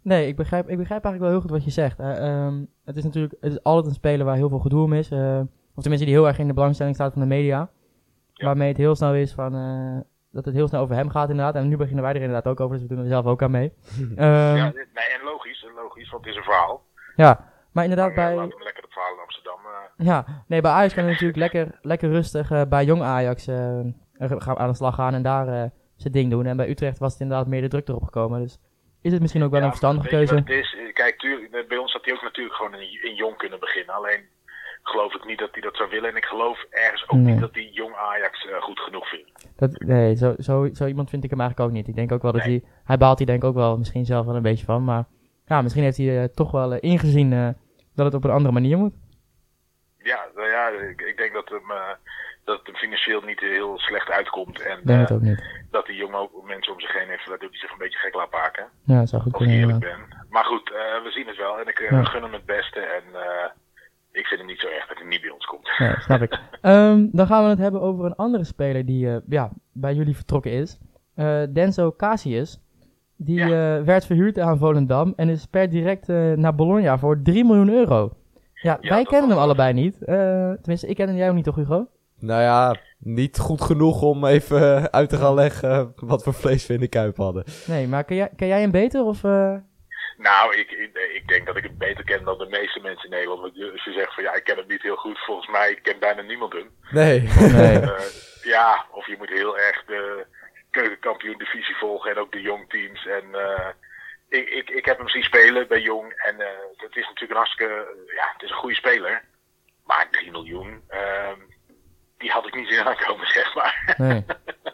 [0.02, 1.98] Nee, ik begrijp, ik begrijp eigenlijk wel heel goed wat je zegt.
[1.98, 4.92] Eh, ehm, het is natuurlijk het is altijd een speler waar heel veel gedoe om
[4.92, 5.10] is.
[5.10, 5.40] eh,
[5.74, 7.70] of tenminste die heel erg in de belangstelling staat van de media.
[8.38, 8.46] Ja.
[8.46, 10.00] Waarmee het heel snel is van, eh,
[10.32, 11.54] dat het heel snel over hem gaat inderdaad.
[11.54, 13.50] En nu beginnen wij er inderdaad ook over, dus we doen er zelf ook aan
[13.50, 13.72] mee.
[14.16, 16.82] Ehm, ja, nee, en logisch, en logisch, want het is een verhaal.
[17.16, 18.36] ja, maar inderdaad Maar, eh, bij...
[18.36, 19.58] Laten we lekker het verhaal in Amsterdam.
[19.96, 23.44] eh, Ja, nee, bij Ajax kan hij natuurlijk lekker, lekker rustig eh, bij jong Ajax
[24.18, 26.46] gaan aan de slag gaan en daar eh, zijn ding doen.
[26.46, 28.40] En bij Utrecht was het inderdaad meer de druk erop gekomen.
[28.40, 28.58] Dus
[29.02, 30.34] is het misschien ook wel ja, een verstandige je keuze.
[30.34, 30.76] het is?
[30.92, 33.94] Kijk, tuurlijk, bij ons had hij ook natuurlijk gewoon in, in jong kunnen beginnen.
[33.94, 34.20] Alleen
[34.88, 36.10] geloof ik niet dat hij dat zou willen.
[36.10, 37.32] En ik geloof ergens ook Nee.
[37.32, 39.30] niet dat hij jong Ajax eh, goed genoeg vindt.
[39.56, 41.88] Dat, nee, zo, zo, zo iemand vind ik hem eigenlijk ook niet.
[41.88, 42.60] Ik denk ook wel dat Nee.
[42.64, 42.70] hij...
[42.84, 44.84] Hij baalt hij denk ik ook wel misschien zelf wel een beetje van.
[44.84, 45.04] Maar
[45.46, 47.30] ja, misschien heeft hij eh, toch wel eh, ingezien
[47.94, 48.94] dat het op een andere manier moet.
[49.98, 51.62] Ja, nou ja ik, ik denk dat, hem,
[52.44, 54.60] dat het hem financieel niet heel slecht uitkomt.
[54.60, 55.42] En het ook niet.
[55.70, 58.14] dat die jongen ook mensen om zich heen heeft, waardoor hij zich een beetje gek
[58.14, 58.68] laat maken.
[58.84, 59.68] Ja, dat zou goed Als ik kunnen.
[59.68, 60.26] eerlijk ben.
[60.30, 60.68] Maar goed,
[61.04, 61.58] we zien het wel.
[61.60, 62.04] En ik Ja.
[62.04, 62.80] gun hem het beste.
[62.80, 63.02] En
[64.18, 65.68] ik vind het niet zo erg dat hij niet bij ons komt.
[65.78, 66.38] Nee, snap ik.
[66.62, 70.16] Ehm, dan gaan we het hebben over een andere speler die eh, ja, bij jullie
[70.16, 70.78] vertrokken is.
[71.14, 72.60] Eh, Denzo Casius.
[73.20, 77.44] Die eh, werd verhuurd aan Volendam en is per direct eh, naar Bologna voor 3
[77.44, 78.12] miljoen euro.
[78.54, 80.04] Ja, Ja, wij kennen hem allebei niet.
[80.04, 81.86] Eh, tenminste, ik ken hem, jij ook niet toch Hugo?
[82.20, 86.74] Nou ja, niet goed genoeg om even uit te gaan leggen wat voor vlees we
[86.74, 87.44] in de kuip hadden.
[87.66, 89.24] Nee, maar ken jij, ken jij hem beter of...
[89.24, 89.54] eh,
[90.18, 93.10] Nou, ik, ik, ik denk dat ik het beter ken dan de meeste mensen in
[93.10, 93.40] Nederland.
[93.40, 95.18] Want Als je zegt van ja, ik ken hem niet heel goed.
[95.24, 96.70] Volgens mij kent bijna niemand hem.
[96.90, 97.20] Nee.
[97.20, 97.80] Nee.
[97.80, 98.00] Eh,
[98.42, 100.26] ja, of je moet heel erg de
[100.70, 103.06] keukenkampioen divisie volgen en ook de jong teams.
[103.06, 103.68] En eh,
[104.28, 106.12] ik, ik, ik heb hem zien spelen bij jong.
[106.12, 109.24] En eh, het is natuurlijk een hartstikke, ja, het is een goede speler.
[109.84, 111.40] Maar 3 miljoen, ehm,
[112.18, 113.94] die had ik niet zien aankomen, zeg maar.
[113.98, 114.24] Nee.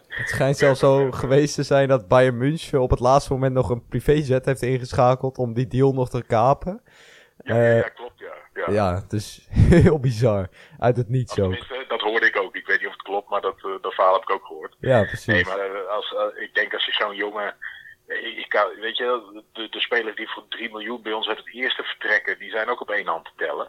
[0.09, 3.71] Het schijnt zelfs zo geweest te zijn dat Bayern München op het laatste moment nog
[3.71, 6.83] een privéjet heeft ingeschakeld om die deal nog te kapen.
[7.45, 8.33] Ja, ja, klopt, ja.
[8.55, 8.73] ja.
[8.73, 10.49] Ja, het is heel bizar.
[10.79, 11.37] Uit het niets ook.
[11.51, 12.57] Tenminste, dat hoorde ik ook.
[12.57, 14.77] Ik weet niet of het klopt, maar dat, eh, dat verhaal heb ik ook gehoord.
[14.81, 15.47] Ja, Nee, precies.
[15.47, 17.55] maar eh, als, ik denk als je zo'n jongen.
[18.37, 21.55] Ik kan, weet je, de, de spelers die voor 3 miljoen bij ons uit het
[21.55, 23.69] eerste vertrekken, die zijn ook op één hand te tellen.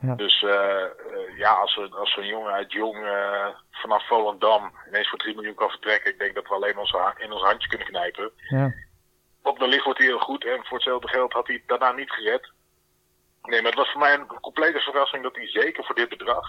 [0.00, 0.14] Ja.
[0.14, 5.08] Dus eh, eh, ja, als, we, als zo'n jongen uit Jong eh, vanaf Volendam ineens
[5.08, 7.68] voor 3 miljoen kan vertrekken, ik denk dat we alleen onze ha- in ons handje
[7.68, 8.30] kunnen knijpen.
[8.48, 8.72] Ja.
[9.42, 10.44] op de licht wordt hij heel goed.
[10.44, 12.52] En voor hetzelfde geld had hij daarna niet gered.
[13.42, 16.46] Nee, maar het was voor mij een complete verrassing dat hij zeker voor dit bedrag.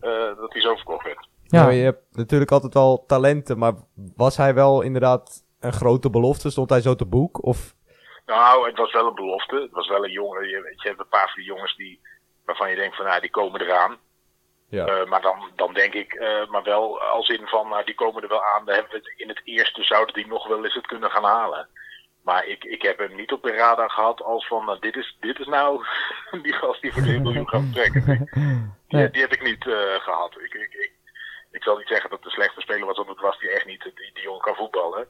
[0.00, 1.28] eh, dat hij zo verkocht werd.
[1.42, 3.72] Ja, Nou, je hebt natuurlijk altijd wel talenten, maar
[4.16, 6.50] was hij wel inderdaad een grote belofte?
[6.50, 7.42] Stond hij zo te boek?
[7.44, 7.74] Of
[8.28, 9.56] Nou, het was wel een belofte.
[9.56, 10.48] Het was wel een jongen.
[10.48, 12.00] Je, weet, je hebt een paar van die jongens die,
[12.44, 13.96] waarvan je denkt van, nou, die komen eraan.
[14.68, 14.86] ja.
[14.86, 18.22] Eh, maar dan, dan denk ik, eh, maar wel als in van, nou, die komen
[18.22, 18.64] er wel aan.
[18.64, 21.24] Dan hebben we het in het eerste zouden die nog wel eens het kunnen gaan
[21.24, 21.68] halen.
[22.22, 25.16] Maar ik, ik heb hem niet op de radar gehad als van, nou, dit, is,
[25.20, 25.84] dit is nou
[26.42, 28.28] die gast die voor 3 miljoen gaat vertrekken.
[28.88, 30.34] Die, die heb ik niet eh, gehad.
[30.40, 30.92] Ik, ik, ik,
[31.50, 33.66] ik zal niet zeggen dat het een slechte speler was, want het was die echt
[33.66, 33.82] niet.
[33.82, 35.06] Die, die jongen kan voetballen.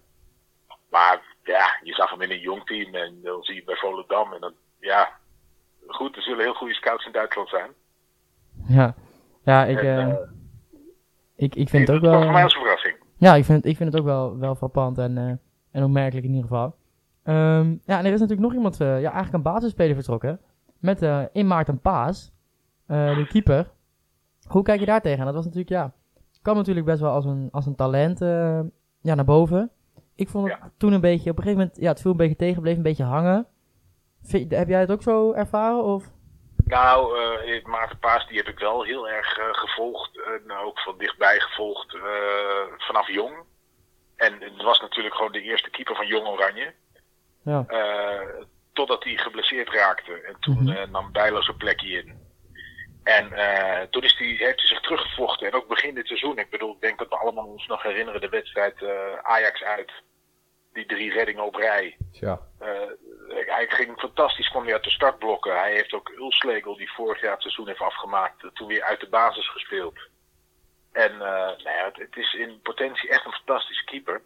[0.91, 4.33] Maar ja, je zag hem in een jong team en dan zie je bij Volendam.
[4.33, 5.11] En dan, ja,
[5.87, 7.71] goed, er zullen heel goede scouts in Duitsland zijn.
[8.69, 8.95] ja.
[9.45, 10.19] ja ik, En, eh, eh,
[11.37, 12.43] ik, ik vind het ook voor mij wel...
[12.43, 12.97] als een verrassing.
[13.17, 15.33] Ja, ik vind, ik vind het ook wel, wel frappant en, eh,
[15.73, 16.77] en opmerkelijk in ieder geval.
[17.23, 20.41] Ehm, ja, en er is natuurlijk nog iemand, ja, eigenlijk een basisspeler vertrokken.
[20.79, 22.33] Met in Maarten Paas,
[22.87, 23.71] eh, de keeper.
[24.47, 25.25] Hoe kijk je daar tegen?
[25.25, 25.93] Dat was natuurlijk, ja,
[26.43, 28.19] kwam natuurlijk best wel als een, als een talent
[29.01, 29.71] ja, naar boven.
[30.19, 30.71] Ik vond het Ja.
[30.79, 32.83] toen een beetje, op een gegeven moment, ja, het viel een beetje tegen, bleef een
[32.83, 33.47] beetje hangen.
[34.23, 35.83] Vind- heb jij het ook zo ervaren?
[35.85, 36.05] Of?
[36.65, 40.21] Nou, eh Maarten Paas die heb ik wel heel erg eh, gevolgd.
[40.21, 42.01] En ook van dichtbij gevolgd eh,
[42.79, 43.37] vanaf jong.
[44.17, 46.73] En het was natuurlijk gewoon de eerste keeper van Jong Oranje.
[47.43, 47.65] Ja.
[47.67, 50.13] Eh, totdat hij geblesseerd raakte.
[50.13, 50.69] En toen Mhm.
[50.69, 52.19] eh, nam Bijlo zijn plekje in.
[53.17, 55.47] En eh, toen is hij, heeft hij zich teruggevochten.
[55.47, 56.39] En ook begin dit seizoen.
[56.39, 59.93] Ik bedoel, ik denk dat we allemaal ons nog herinneren de wedstrijd eh, Ajax uit.
[60.73, 61.97] Die drie reddingen op rij.
[62.13, 62.41] ja.
[62.59, 62.71] Eh,
[63.29, 65.59] hij ging fantastisch, kwam weer uit de startblokken.
[65.59, 69.09] Hij heeft ook Ulslegel, die vorig jaar het seizoen heeft afgemaakt, toen weer uit de
[69.09, 69.99] basis gespeeld.
[70.93, 74.23] En nou ja, het, het is in potentie echt een fantastische keeper.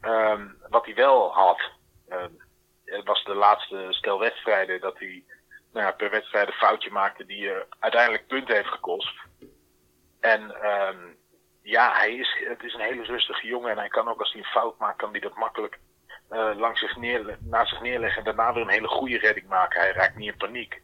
[0.00, 1.60] Ehm, wat hij wel had,
[2.84, 5.24] het was de laatste stel wedstrijden dat hij
[5.72, 9.14] nou ja, per wedstrijd een foutje maakte die eh, uiteindelijk punten heeft gekost.
[10.20, 10.98] En ehm,
[11.62, 14.40] ja, hij is, het is een hele rustige jongen en hij kan ook als hij
[14.40, 15.78] een fout maakt, kan hij dat makkelijk
[16.28, 19.80] eh, langs zich neer, naast zich neerleggen en daarna weer een hele goede redding maken.
[19.80, 20.82] Hij raakt niet in paniek.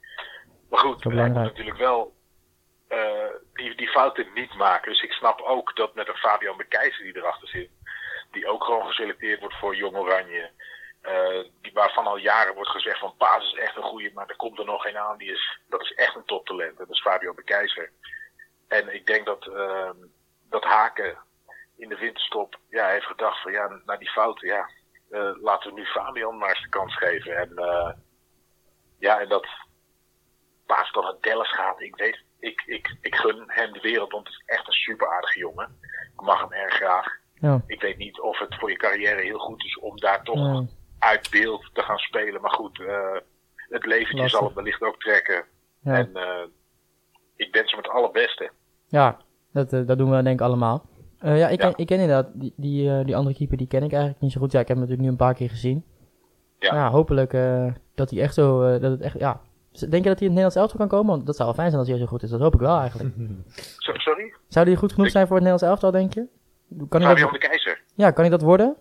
[0.70, 2.14] Maar goed, hij moet natuurlijk wel
[2.88, 4.92] eh, die, die fouten niet maken.
[4.92, 7.70] Dus ik snap ook dat met een Fabian de Keizer die erachter zit,
[8.30, 10.50] die ook gewoon geselecteerd wordt voor Jong Oranje.
[11.06, 14.36] Eh, die waarvan al jaren wordt gezegd van Paas is echt een goede, maar er
[14.36, 15.18] komt er nog een aan.
[15.18, 16.70] Die is, dat is echt een toptalent.
[16.70, 17.90] En dat is Fabian de Keizer.
[18.68, 19.96] En ik denk dat, ehm,
[20.48, 21.18] dat Haken
[21.76, 24.70] in de winterstop ja, heeft gedacht van ja, na die fouten, ja,
[25.10, 27.36] eh, laten we nu Fabian maar eens de kans geven.
[27.36, 27.92] En eh,
[28.98, 29.46] ja, en dat
[30.66, 34.26] Paas dan naar Dallas gaat, ik weet, ik, ik, ik gun hem de wereld, want
[34.26, 35.78] het is echt een super aardige jongen.
[36.14, 37.18] Ik mag hem erg graag.
[37.34, 37.62] Ja.
[37.66, 40.64] Ik weet niet of het voor je carrière heel goed is om daar toch.
[40.98, 42.40] Uit beeld te gaan spelen.
[42.40, 43.16] Maar goed, eh,
[43.56, 44.38] het leventje Lastig.
[44.38, 45.44] zal het wellicht ook trekken.
[45.80, 45.94] Ja.
[45.94, 46.46] En eh,
[47.36, 48.50] ik wens hem het allerbeste.
[48.88, 49.16] Ja,
[49.52, 50.84] dat, eh, dat doen we denk ik allemaal.
[51.18, 51.68] Eh, ja, ik, Ja.
[51.68, 54.32] Ken, ik ken inderdaad die, die, eh, die andere keeper, die ken ik eigenlijk niet
[54.32, 54.52] zo goed.
[54.52, 55.84] Ja, ik heb hem natuurlijk nu een paar keer gezien.
[56.58, 56.74] Ja.
[56.74, 59.40] Ja, hopelijk eh, dat hij echt zo, eh, dat het echt, ja.
[59.72, 61.14] Denk je dat hij in het Nederlands elftal kan komen?
[61.14, 62.30] Want dat zou wel fijn zijn als hij zo goed is.
[62.30, 63.14] Dat hoop ik wel eigenlijk.
[63.78, 64.34] So- sorry?
[64.48, 66.26] Zou hij goed genoeg Ik- zijn voor het Nederlands elftal, denk je?
[66.88, 67.82] Kan hij Fabian dat, de Keizer.
[67.94, 68.76] ja, kan hij dat worden?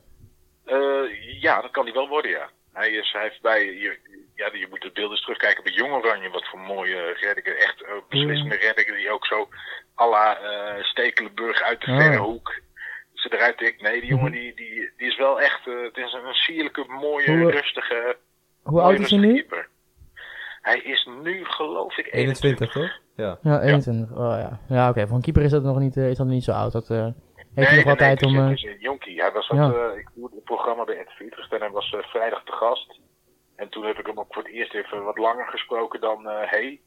[1.47, 2.49] Ja, dat kan hij wel worden, ja.
[2.73, 3.91] Hij, is, hij heeft bij, je,
[4.35, 6.29] ja, je moet de beelden eens terugkijken bij Jong Oranje.
[6.29, 7.57] Wat voor mooie reddingen.
[7.59, 9.47] Echt eh, beslissende reddingen die ook zo
[9.99, 11.97] à la eh, Stekelenburg uit de Oh.
[11.97, 12.59] verre hoek
[13.13, 13.81] ze eruit tikt.
[13.81, 14.39] Nee, die jongen Mhm.
[14.39, 18.17] die, die, die is wel echt, eh, het is een, sierlijke, mooie, Hoe, rustige,
[18.63, 19.33] Hoe oud is hij nu?
[19.33, 19.67] keeper.
[20.61, 22.99] Hij is nu geloof ik 21, toch?
[23.15, 23.37] Ja.
[23.41, 24.11] Ja, 21.
[24.17, 25.07] Oh, ja, ja oké.
[25.07, 26.71] Voor een keeper is dat nog niet, is dat nog niet zo oud.
[26.71, 27.07] Dat eh,
[27.55, 28.35] heeft Nee, nog nee, tijd om...
[28.37, 29.21] eh, het is een jonkie.
[29.21, 29.71] Hij was wat, Ja.
[29.89, 32.99] eh, ik doe het programma bij RTV Utrecht en hij was eh, vrijdag te gast.
[33.55, 36.49] En toen heb ik hem ook voor het eerst even wat langer gesproken dan eh
[36.51, 36.81] hey.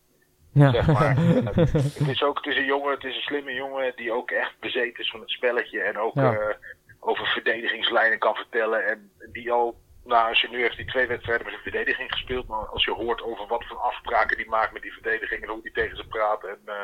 [0.52, 0.70] ja.
[0.72, 1.16] zeg maar.
[1.98, 4.54] Het is ook het is een jongen, het is een slimme jongen die ook echt
[4.60, 5.80] bezeten is van het spelletje.
[5.80, 6.32] En ook Ja.
[6.32, 6.54] eh,
[7.00, 8.86] over verdedigingslijnen kan vertellen.
[8.86, 12.46] En die al, nou als je nu heeft die twee wedstrijden met zijn verdediging gespeeld.
[12.48, 15.62] Maar als je hoort over wat voor afspraken die maakt met die verdediging en hoe
[15.62, 16.44] die tegen ze praat.
[16.44, 16.74] En, eh,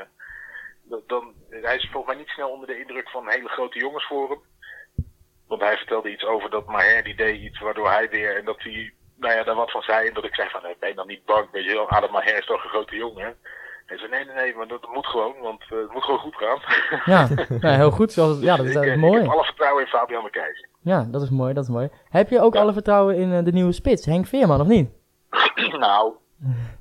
[0.85, 4.07] dat- dan, hij is volgens mij niet snel onder de indruk van hele grote jongens
[4.07, 4.39] voor hem.
[5.49, 8.63] Want hij vertelde iets over dat Maher die deed iets waardoor hij weer en dat
[8.63, 10.09] hij nou ja, daar wat van zei.
[10.09, 11.51] En dat ik zei van nee, ben je dan niet bang?
[11.51, 13.37] Weet je wel, Adam Maher is toch een grote jongen.
[13.87, 16.35] Hij zei nee, nee, nee, maar dat moet gewoon, want eh, het moet gewoon goed
[16.37, 16.59] gaan.
[17.15, 17.29] ja.
[17.61, 18.13] ja, heel goed.
[18.13, 19.17] Zoals, ja, dat is, ik, eh, mooi.
[19.17, 20.69] ik heb alle vertrouwen in Fabian de Keizer.
[20.81, 21.89] Ja, dat is mooi, dat is mooi.
[22.11, 22.61] Heb je ook Ja.
[22.61, 24.91] alle vertrouwen in eh, de nieuwe spits, Henk Veerman, of niet?
[25.79, 26.15] nou,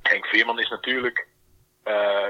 [0.02, 1.28] Henk Veerman is natuurlijk,
[1.82, 2.28] eh,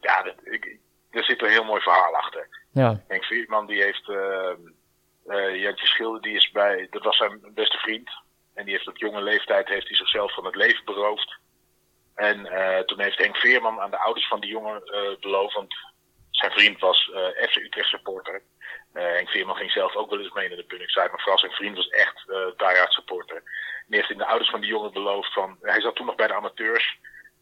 [0.00, 0.78] ja, dat, ik,
[1.16, 2.48] er zit een heel mooi verhaal achter.
[2.72, 4.50] Ja, Henk Veerman die heeft, eh,
[5.26, 8.10] eh, Jantje Schilder, die is bij, dat was zijn beste vriend.
[8.54, 11.38] En die heeft op jonge leeftijd heeft hij zichzelf van het leven beroofd.
[12.16, 15.74] En eh, toen heeft Henk Veerman aan de ouders van die jongen eh, beloofd, want
[16.30, 18.42] zijn vriend was eh, FC Utrecht supporter.
[18.92, 21.76] Henk Veerman ging zelf ook wel eens mee naar de Punningside, maar vooral zijn vriend
[21.76, 23.36] was echt uh, supporter.
[23.36, 26.14] En die heeft in de ouders van die jongen beloofd van, hij zat toen nog
[26.14, 26.98] bij de amateurs,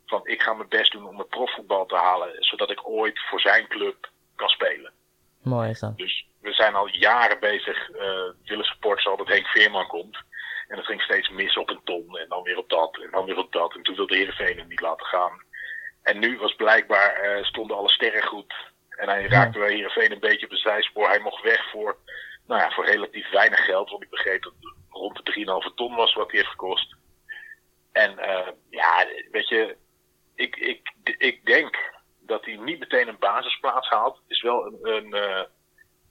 [0.06, 3.40] van ik ga mijn best doen om het profvoetbal te halen, zodat ik ooit voor
[3.40, 4.92] zijn club kan spelen.
[5.42, 5.96] Mooi is dat.
[5.96, 7.98] Dus we zijn al jaren bezig, uh,
[8.44, 10.18] willen supporters al dat Henk Veerman komt.
[10.68, 13.24] En het ging steeds mis op een ton en dan weer op dat en dan
[13.24, 13.74] weer op dat.
[13.74, 15.42] En toen wilde Heerenveen hem niet laten gaan.
[16.02, 18.54] En nu was blijkbaar, uh, stonden alle sterren goed.
[18.88, 21.08] En hij raakte bij Heerenveen een beetje op de zijspoor.
[21.08, 21.96] Hij mocht weg voor,
[22.46, 23.90] nou ja, voor relatief weinig geld.
[23.90, 26.94] Want ik begreep dat het rond de 3,5 ton was wat hij heeft gekost.
[27.92, 29.76] En uh, ja, weet je,
[30.34, 34.20] ik, ik, ik denk dat hij niet meteen een basisplaats haalt.
[34.26, 35.42] is wel een, een, uh,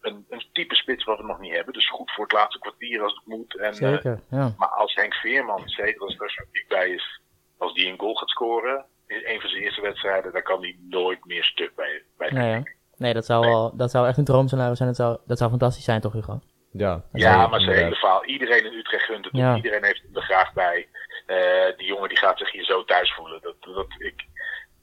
[0.01, 1.73] een, een, type spits wat we nog niet hebben.
[1.73, 3.57] Dus goed voor het laatste kwartier als het moet.
[3.57, 4.53] En, Zeker, ja.
[4.57, 7.21] Maar als Henk Veerman, zeker als er publiek bij is,
[7.57, 10.77] als die een goal gaat scoren in een van zijn eerste wedstrijden, dan kan hij
[10.89, 12.63] nooit meer stuk bij, bij het nee, ja.
[12.97, 13.51] nee, dat zou, nee.
[13.51, 14.87] Wel, dat zou echt een droomscenario zijn.
[14.87, 16.39] Dat zou, dat zou fantastisch zijn, toch, Hugo?
[16.71, 18.25] Ja, ja maar zijn hele verhaal.
[18.25, 19.33] Iedereen in Utrecht gunt het.
[19.33, 19.55] Ja.
[19.55, 20.87] Iedereen heeft er graag bij.
[21.27, 23.41] Uh, die jongen die gaat zich hier zo thuis voelen.
[23.41, 24.25] Dat, dat, ik,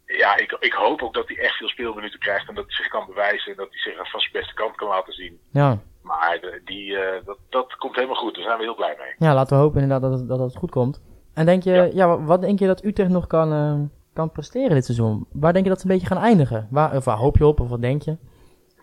[0.06, 2.88] ja, ik, ik hoop ook dat hij echt veel speelminuten krijgt en dat hij zich
[2.88, 5.40] kan bewijzen en dat hij zich van zijn beste kant kan laten zien.
[5.52, 5.78] Ja.
[6.02, 9.28] Maar die, uh, dat, dat komt helemaal goed, daar zijn we heel blij mee.
[9.28, 11.02] Ja, laten we hopen inderdaad dat het, dat het goed komt.
[11.34, 11.88] En denk je, ja.
[11.92, 13.74] ja wat denk je dat Utrecht nog kan, uh,
[14.14, 15.26] kan presteren dit seizoen?
[15.32, 16.68] Waar denk je dat ze een beetje gaan eindigen?
[16.70, 18.16] Waar, of waar hoop je op of wat denk je?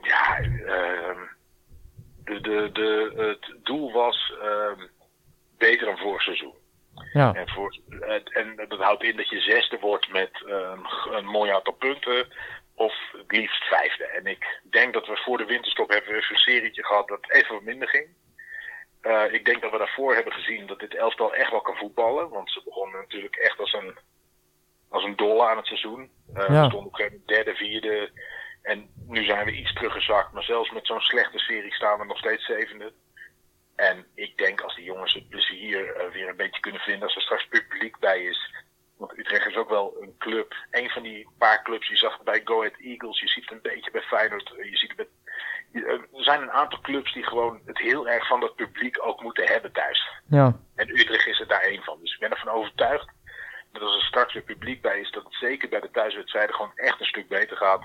[0.02, 1.17] Ja, uh,
[2.24, 4.34] de, de, de, het doel was
[5.58, 6.54] beter dan vorig seizoen.
[7.13, 7.34] Ja.
[7.34, 7.78] En, voor,
[8.34, 12.28] en dat houdt in dat je zesde wordt met een, een mooi aantal punten.
[12.76, 14.06] Of het liefst vijfde.
[14.06, 17.54] En ik denk dat we voor de winterstop hebben we een serietje gehad dat even
[17.54, 18.08] wat minder ging.
[19.02, 22.30] Uh, ik denk dat we daarvoor hebben gezien dat dit elftal echt wel kan voetballen.
[22.30, 23.98] Want ze begonnen natuurlijk echt als een,
[24.89, 26.10] als een dolle aan het seizoen.
[26.34, 26.62] Uh, ja.
[26.62, 28.12] We stonden op een gegeven moment derde, vierde.
[28.62, 30.34] En nu zijn we iets teruggezakt.
[30.34, 32.93] Maar zelfs met zo'n slechte serie staan we nog steeds zevende.
[33.78, 37.16] En ik denk als die jongens het plezier uh, weer een beetje kunnen vinden, als
[37.16, 38.54] er straks publiek bij is.
[38.98, 40.56] Want Utrecht is ook wel een club.
[40.72, 43.54] Een van die paar clubs, je zag het bij Go Ahead Eagles, je ziet het
[43.54, 45.08] een beetje bij Feyenoord, je ziet het met,
[46.13, 49.48] er zijn een aantal clubs die gewoon het heel erg van dat publiek ook moeten
[49.48, 50.10] hebben thuis.
[50.30, 50.60] Ja.
[50.76, 52.00] En Utrecht is er daar één van.
[52.00, 53.10] Dus ik ben ervan overtuigd
[53.72, 56.72] dat als er straks weer publiek bij is, dat het zeker bij de thuiswedstrijden gewoon
[56.76, 57.80] echt een stuk beter gaat.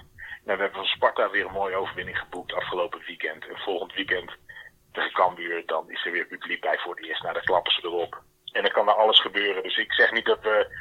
[0.45, 3.47] Nou, we hebben van Sparta weer een mooie overwinning geboekt afgelopen weekend.
[3.47, 4.37] En volgend weekend
[4.93, 7.23] tegen Cambuur, dan is er weer publiek bij voor het eerst.
[7.23, 8.23] Nou, dan klappen ze erop.
[8.53, 9.63] En dan kan er alles gebeuren.
[9.63, 10.77] Dus ik zeg niet dat we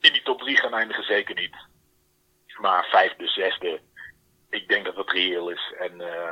[0.00, 1.56] in die top 3 gaan eindigen, zeker niet.
[2.60, 3.80] Maar vijfde, zesde,
[4.50, 5.74] ik denk dat dat reëel is.
[5.78, 6.30] En uh,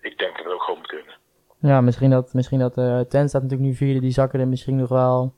[0.00, 1.14] ik denk dat het ook gewoon moet kunnen.
[1.60, 4.76] Ja, misschien dat, misschien dat uh, Ten staat natuurlijk nu vierde, die zakken er misschien
[4.76, 5.34] nog wel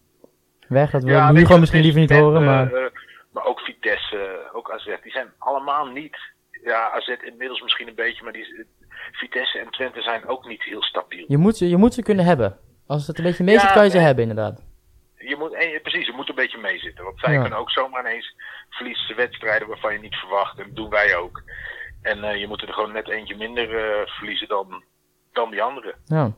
[0.68, 0.90] weg.
[0.90, 2.72] Dat we ja, nu gewoon misschien liever niet en, horen, maar...
[2.72, 2.86] Uh,
[3.32, 6.16] maar ook Vitesse, ook AZ, die zijn allemaal niet...
[6.64, 8.66] Ja, AZ inmiddels misschien een beetje, maar die,
[9.12, 11.24] Vitesse en Twente zijn ook niet heel stabiel.
[11.28, 12.58] Je moet ze, je moet ze kunnen hebben.
[12.86, 14.66] Als het een beetje mee zit, ja, kan je ze hebben, inderdaad.
[15.16, 17.04] Je moet, en, precies, je moet een beetje meezitten.
[17.04, 17.40] Want zij ja.
[17.40, 18.34] kunnen ook zomaar ineens
[18.70, 20.58] verliezen wedstrijden waarvan je niet verwacht.
[20.58, 21.42] En dat doen wij ook.
[22.02, 24.82] En uh, je moet er gewoon net eentje minder uh, verliezen dan,
[25.32, 25.94] dan die anderen.
[26.04, 26.32] Ja.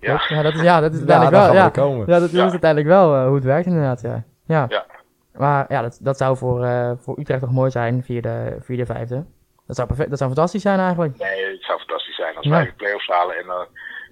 [0.00, 0.24] Ja.
[0.28, 1.54] ja, dat is, ja, dat is uiteindelijk ja, wel.
[1.54, 2.06] Ja, komen.
[2.06, 4.00] ja, dat is uiteindelijk wel uh, hoe het werkt, inderdaad.
[4.00, 4.24] Ja.
[4.46, 4.66] Ja.
[4.68, 4.86] ja.
[5.32, 6.66] Maar ja, dat, dat zou voor,
[7.00, 9.24] voor Utrecht toch mooi zijn, vierde, vierde vijfde.
[9.66, 11.18] Dat zou, perfect, dat zou fantastisch zijn eigenlijk.
[11.18, 13.54] Nee, het zou fantastisch zijn als wij de play-offs halen en uh,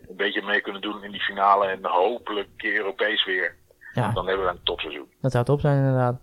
[0.09, 3.55] een beetje mee kunnen doen in die finale en hopelijk Europees weer.
[3.93, 4.11] Ja.
[4.13, 5.07] Dan hebben we een topseizoen.
[5.21, 6.21] Dat zou top zijn inderdaad.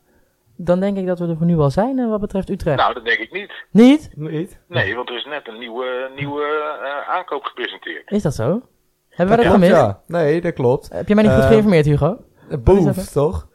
[0.56, 2.78] Dan denk ik dat we er voor nu wel zijn uh, wat betreft Utrecht.
[2.78, 3.54] Nou, dat denk ik niet.
[3.72, 4.10] Niet?
[4.15, 4.60] Niet?
[4.68, 6.42] Nee, want er is net een nieuwe, nieuwe
[6.84, 8.12] uh, aankoop gepresenteerd.
[8.12, 8.62] Is dat zo?
[9.10, 9.72] Hebben wij dat gemist?
[9.72, 10.02] Ja.
[10.08, 10.89] Nee, dat klopt.
[10.94, 12.18] Heb je mij niet goed geïnformeerd, Hugo?
[12.60, 13.48] Boef, toch?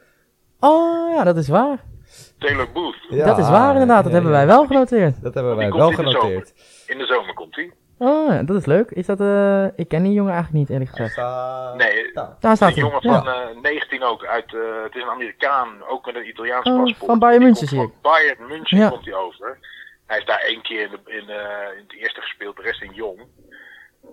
[0.61, 1.85] Oh, ja, dat is waar.
[2.47, 2.97] Taylor Booth.
[3.09, 4.37] Ja, dat is waar inderdaad, dat ja, hebben ja.
[4.37, 5.23] wij wel genoteerd.
[5.23, 6.53] Dat hebben wij wel komt in de genoteerd.
[6.87, 7.73] In de zomer komt hij.
[7.99, 8.91] Oh, ja, dat is leuk.
[8.91, 11.17] Is dat, eh, ik ken die jongen eigenlijk niet, eerlijk gezegd.
[11.77, 12.75] Nee, Daar staat een hij.
[12.75, 13.23] jongen Ja.
[13.23, 14.25] van eh 19 ook.
[14.25, 17.11] Uit, eh, het is een Amerikaan, ook met een Italiaans Oh, paspoort.
[17.11, 18.89] van Bayern München komt zie Van Bayern München Ja.
[18.89, 19.59] komt hij over.
[20.07, 22.83] Hij is daar één keer in, de, in, eh, in het eerste gespeeld, de rest
[22.83, 23.21] in jong.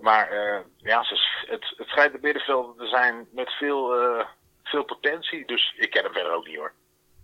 [0.00, 1.16] Maar eh, ja, ze,
[1.50, 4.24] het, het schijnt de middenvelden te zijn met veel, eh,
[4.62, 5.46] veel potentie.
[5.46, 6.72] Dus ik ken hem verder ook niet hoor.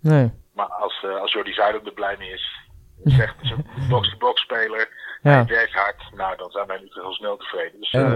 [0.00, 0.30] Nee.
[0.54, 2.56] Maar als, eh, als Jordi Zuidam er blij mee is,
[3.18, 4.88] zegt een box-to-box speler.
[5.22, 5.30] Ja.
[5.30, 6.02] Hij werkt hard.
[6.14, 7.80] Nou, dan zijn wij nu heel snel tevreden.
[7.80, 8.10] Dus, Ja, eh,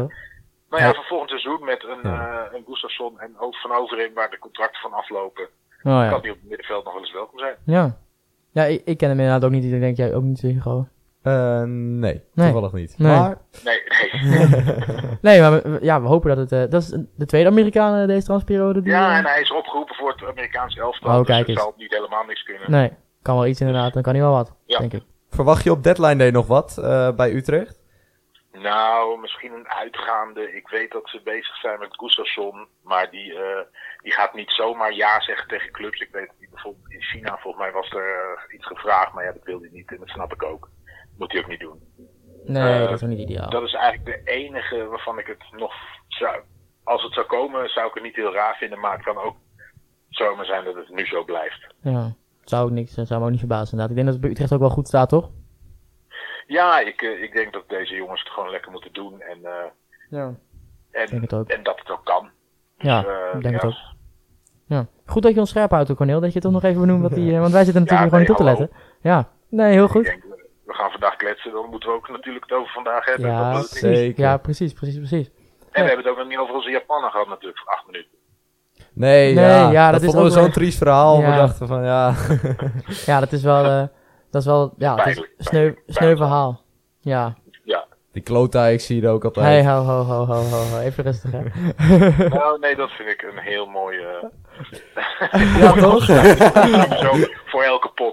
[0.71, 2.45] nou ja, voor volgend seizoen met een, Ja.
[2.47, 6.09] eh een Gustafsson en ook Van Overing, waar de contracten van aflopen, Oh ja.
[6.09, 7.57] kan die op het middenveld nog wel eens welkom zijn.
[7.65, 7.97] Ja.
[8.53, 9.65] Ja, ik, ik ken hem inderdaad ook niet.
[9.65, 10.87] Ik denk jij ook niet, Hugo.
[11.23, 12.51] Eh, nee, Nee.
[12.51, 12.95] toevallig niet.
[12.99, 13.13] Nee.
[13.19, 14.51] Maar Nee, nee.
[15.21, 16.53] Nee, maar we, ja, we hopen dat het...
[16.53, 18.83] eh, dat is de tweede Amerikaan eh, deze transperiode.
[18.83, 21.11] Die, Ja, en hij is opgeroepen voor het Amerikaanse elftal.
[21.11, 21.61] Oh, dus kijk het eens.
[21.61, 22.71] zal niet helemaal niks kunnen.
[22.71, 22.93] Nee,
[23.23, 23.93] kan wel iets inderdaad.
[23.93, 24.79] Dan kan hij wel wat, Ja.
[24.79, 25.03] denk ik.
[25.31, 27.81] verwacht je op deadline day nog wat eh, bij Utrecht?
[28.53, 30.53] Nou, misschien een uitgaande.
[30.57, 32.67] Ik weet dat ze bezig zijn met Gustafsson.
[32.83, 33.61] Maar die, eh,
[34.03, 36.01] die gaat niet zomaar ja zeggen tegen clubs.
[36.01, 39.13] Ik weet dat die bijvoorbeeld in China, volgens mij was er iets gevraagd.
[39.13, 39.91] Maar ja, dat wilde hij niet.
[39.91, 40.69] En dat snap ik ook.
[41.23, 41.81] Moet hij ook niet doen.
[42.45, 43.51] Nee, Eh, dat is ook niet ideaal.
[43.51, 45.73] Dat is eigenlijk de enige waarvan ik het nog
[46.09, 46.41] zou...
[46.85, 48.81] Als het zou komen, zou ik het niet heel raar vinden.
[48.81, 49.37] Maar het kan ook
[50.09, 51.67] zomaar zijn dat het nu zo blijft.
[51.83, 52.15] Ja,
[52.45, 53.91] zou, ook niks, zou me ook niet verbazen inderdaad.
[53.91, 55.31] Ik denk dat het bij Utrecht ook wel goed staat, toch?
[56.47, 59.21] Ja, ik, eh, ik denk dat deze jongens het gewoon lekker moeten doen.
[59.21, 59.65] En, eh,
[60.11, 60.35] Ja.
[60.91, 61.49] en, denk het ook.
[61.49, 62.31] en dat het ook kan.
[62.79, 63.01] Dus, Ja,
[63.35, 63.75] ik denk het ook.
[64.67, 64.87] Ja.
[65.07, 66.21] Goed dat je ons scherp houdt, Cornel.
[66.21, 67.39] Dat je toch nog even benoemt wat die...
[67.39, 68.77] want wij zitten natuurlijk Ja, gewoon niet op nee, te letten.
[69.01, 70.19] Ja, nee, heel goed.
[70.73, 73.31] We gaan vandaag kletsen, dan moeten we ook natuurlijk het over vandaag hebben.
[73.31, 74.25] Ja, zeker.
[74.25, 75.27] Ja, precies, precies, precies.
[75.73, 78.11] En we hebben het ook nog niet over onze Japaner gehad natuurlijk, voor acht minuten.
[78.95, 81.21] Nee, Nee, ja, ja, dat dat, is vonden we zo'n triest verhaal.
[81.21, 81.31] Ja.
[81.31, 82.15] We dachten van, ja...
[83.11, 83.65] Ja, dat is wel...
[83.65, 83.85] eh,
[84.31, 84.75] dat is wel...
[84.79, 86.63] Ja, het is Pijnlijk, sneu, sneu verhaal.
[87.01, 87.35] Ja.
[87.65, 87.85] Ja.
[88.13, 89.47] Die klota, ik zie je er ook altijd.
[89.47, 90.79] Hey, ho, ho, ho, ho, ho, ho.
[90.79, 91.43] Even rustig, hè.
[92.29, 93.99] nou, nee, dat vind ik een heel mooi...
[93.99, 96.07] eh, Ja, toch?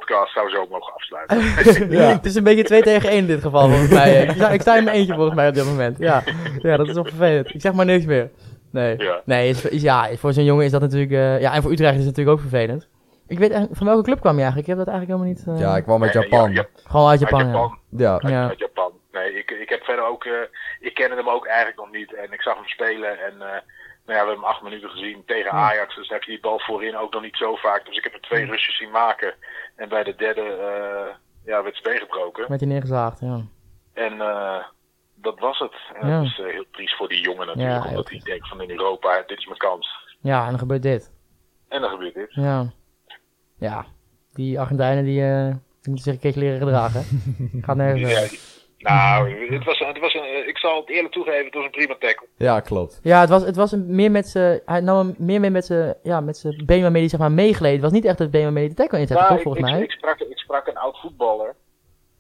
[0.10, 1.38] podcast zou zo mogen afsluiten.
[1.98, 2.12] Ja.
[2.12, 4.24] Het is een beetje 2 tegen 1 in dit geval, volgens mij.
[4.24, 5.98] Ik sta, ik sta in mijn eentje, volgens mij, op dit moment.
[5.98, 6.24] Ja,
[6.62, 7.54] ja dat is wel vervelend.
[7.54, 8.30] Ik zeg maar niks meer.
[8.72, 9.22] Nee, Ja.
[9.26, 11.12] nee is, is- ja, voor zo'n jongen is dat natuurlijk...
[11.12, 12.88] eh, ja, en voor Utrecht is het natuurlijk ook vervelend.
[13.28, 14.68] Ik weet eigenlijk- van welke club kwam je eigenlijk?
[14.70, 15.62] Ik heb dat eigenlijk helemaal niet...
[15.62, 16.52] eh, Ja, ik kwam uit Japan.
[16.54, 17.78] ja, ja, Gewoon uit uit Japan, ja.
[17.90, 18.12] Ja.
[18.14, 18.48] Uit, Ja.
[18.48, 18.92] uit Japan.
[19.12, 20.24] Nee, ik, ik heb verder ook...
[20.26, 20.34] eh,
[20.80, 22.14] ik kende hem ook eigenlijk nog niet.
[22.16, 23.10] En ik zag hem spelen.
[23.28, 23.40] En eh,
[24.06, 25.58] nou ja, we hebben hem acht minuten gezien tegen Ja.
[25.70, 25.96] Ajax.
[25.96, 27.86] Dus heb je die bal voorin ook nog niet zo vaak.
[27.86, 29.34] Dus ik heb er twee Russen zien maken.
[29.80, 31.16] En bij de derde eh,
[31.46, 32.46] ja, werd het gebroken.
[32.50, 33.42] Met die neergeslaagd, ja.
[33.94, 34.64] En eh,
[35.16, 35.74] dat was het.
[36.02, 36.16] En Ja.
[36.18, 37.84] dat is eh, heel triest voor die jongen natuurlijk.
[37.84, 39.88] Ja, omdat hij denkt van in Europa, dit is mijn kans.
[40.22, 41.12] Ja, en dan gebeurt dit.
[41.68, 42.34] En dan gebeurt dit.
[42.34, 42.66] Ja.
[43.58, 43.86] Ja.
[44.34, 45.46] Die Argentijnen, die, eh,
[45.82, 47.02] die moeten zich een keertje leren gedragen.
[47.02, 47.62] hè.
[47.66, 48.38] Gaat nergens Ja.
[48.80, 51.72] Nou, het was, het was een, eh, ik zal het eerlijk toegeven, het was een
[51.72, 52.28] prima tackle.
[52.38, 53.00] ja, klopt.
[53.04, 54.62] Ja, het was, het was een, meer met z'n...
[54.66, 57.32] Hij nam hem meer mee met z'n ja, met z'n been waarmee hij zeg maar
[57.32, 57.74] meegleed.
[57.74, 59.66] Het was niet echt het been waarmee hij de tackle inzette, Nou, toch, ik, volgens
[59.66, 59.84] ik, mij?
[59.84, 61.56] Ik, sprak, ik sprak een oud voetballer.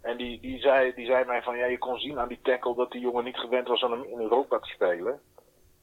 [0.01, 2.75] En die, die, zei, die zei mij van, ja, je kon zien aan die tackle
[2.75, 5.19] dat die jongen niet gewend was om in Europa te spelen.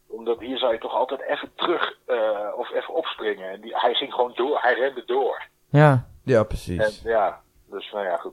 [0.09, 3.51] Omdat hier zou je toch altijd even terug eh, of even opspringen.
[3.51, 5.43] En die, hij ging gewoon door, hij rende door.
[5.70, 6.07] Ja.
[6.24, 7.03] Ja, En precies.
[7.05, 8.33] ja, dus nou ja, goed.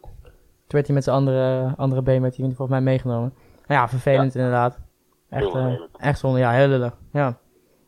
[0.67, 3.33] Toen werd hij met zijn andere, andere been werd hij volgens mij meegenomen.
[3.67, 4.79] Nou ja, vervelend inderdaad.
[5.29, 6.39] Echt, Heel eh, echt zonde.
[6.39, 6.97] Ja, heel lullig.
[7.11, 7.37] Ja.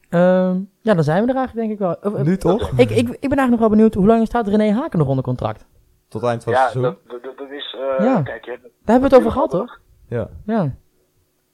[0.10, 2.12] Ehm, ja, dan zijn we er eigenlijk denk ik wel.
[2.12, 2.70] Of, eh, Nu toch?
[2.70, 5.24] ik, ik, ik ben eigenlijk nog wel benieuwd, hoe lang staat René Haken nog onder
[5.24, 5.66] contract?
[6.08, 6.98] Tot eind van het Ja, seizoen.
[7.08, 8.22] dat, dat, dat is, eh, Ja.
[8.22, 9.80] kijk, je, Daar hebben we het over gehad, toch?
[10.08, 10.28] Ja.
[10.46, 10.76] Ja.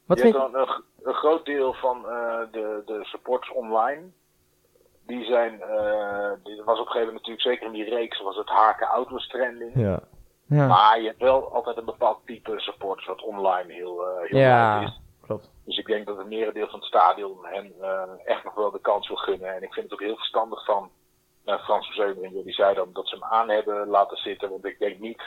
[0.06, 4.02] Wat je vind hebt een, een, een groot deel van eh, de, de supporters online.
[5.06, 8.36] Die zijn, eh, die was op een gegeven moment natuurlijk zeker in die reeks, was
[8.38, 9.72] het haken outwards trending.
[9.76, 10.00] Ja.
[10.56, 10.68] Ja.
[10.68, 14.82] Maar je hebt wel altijd een bepaald type supporters wat online heel, eh heel Ja.
[14.82, 15.00] is.
[15.22, 15.50] Klopt.
[15.66, 18.80] Dus ik denk dat het merendeel van het stadion hen eh, echt nog wel de
[18.82, 19.56] kans wil gunnen.
[19.56, 20.90] En ik vind het ook heel verstandig van
[21.46, 22.02] uh, Frans.
[22.44, 24.50] Die zei dan dat ze hem aan hebben laten zitten.
[24.50, 25.22] Want ik denk niet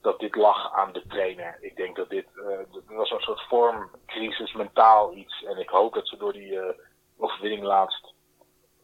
[0.00, 1.58] dat dit lag aan de trainer.
[1.60, 5.44] Ik denk dat dit, eh dat was een soort vormcrisis, mentaal iets.
[5.44, 6.74] En ik hoop dat ze door die eh,
[7.18, 8.12] overwinning laatst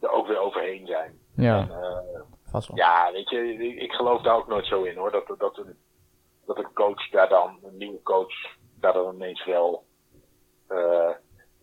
[0.01, 1.19] er ook weer overheen zijn.
[1.35, 2.21] Ja, En, eh,
[2.53, 2.77] vast wel.
[2.77, 5.11] ja, weet je, ik, ik geloof daar ook nooit zo in hoor.
[5.11, 5.77] Dat, dat, een,
[6.45, 8.33] dat een coach daar dan, een nieuwe coach,
[8.79, 9.83] daar dan ineens wel
[10.67, 11.11] eh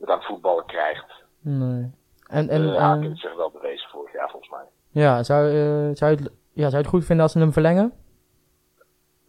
[0.01, 1.24] het aan het voetballen krijgt.
[1.41, 1.91] Nee.
[2.26, 4.64] En, en ja, eh, zich wel bewezen vorig jaar volgens mij.
[5.03, 7.53] ja, zou, eh, zou, je het, ja, zou je het goed vinden als ze hem
[7.53, 7.93] verlengen?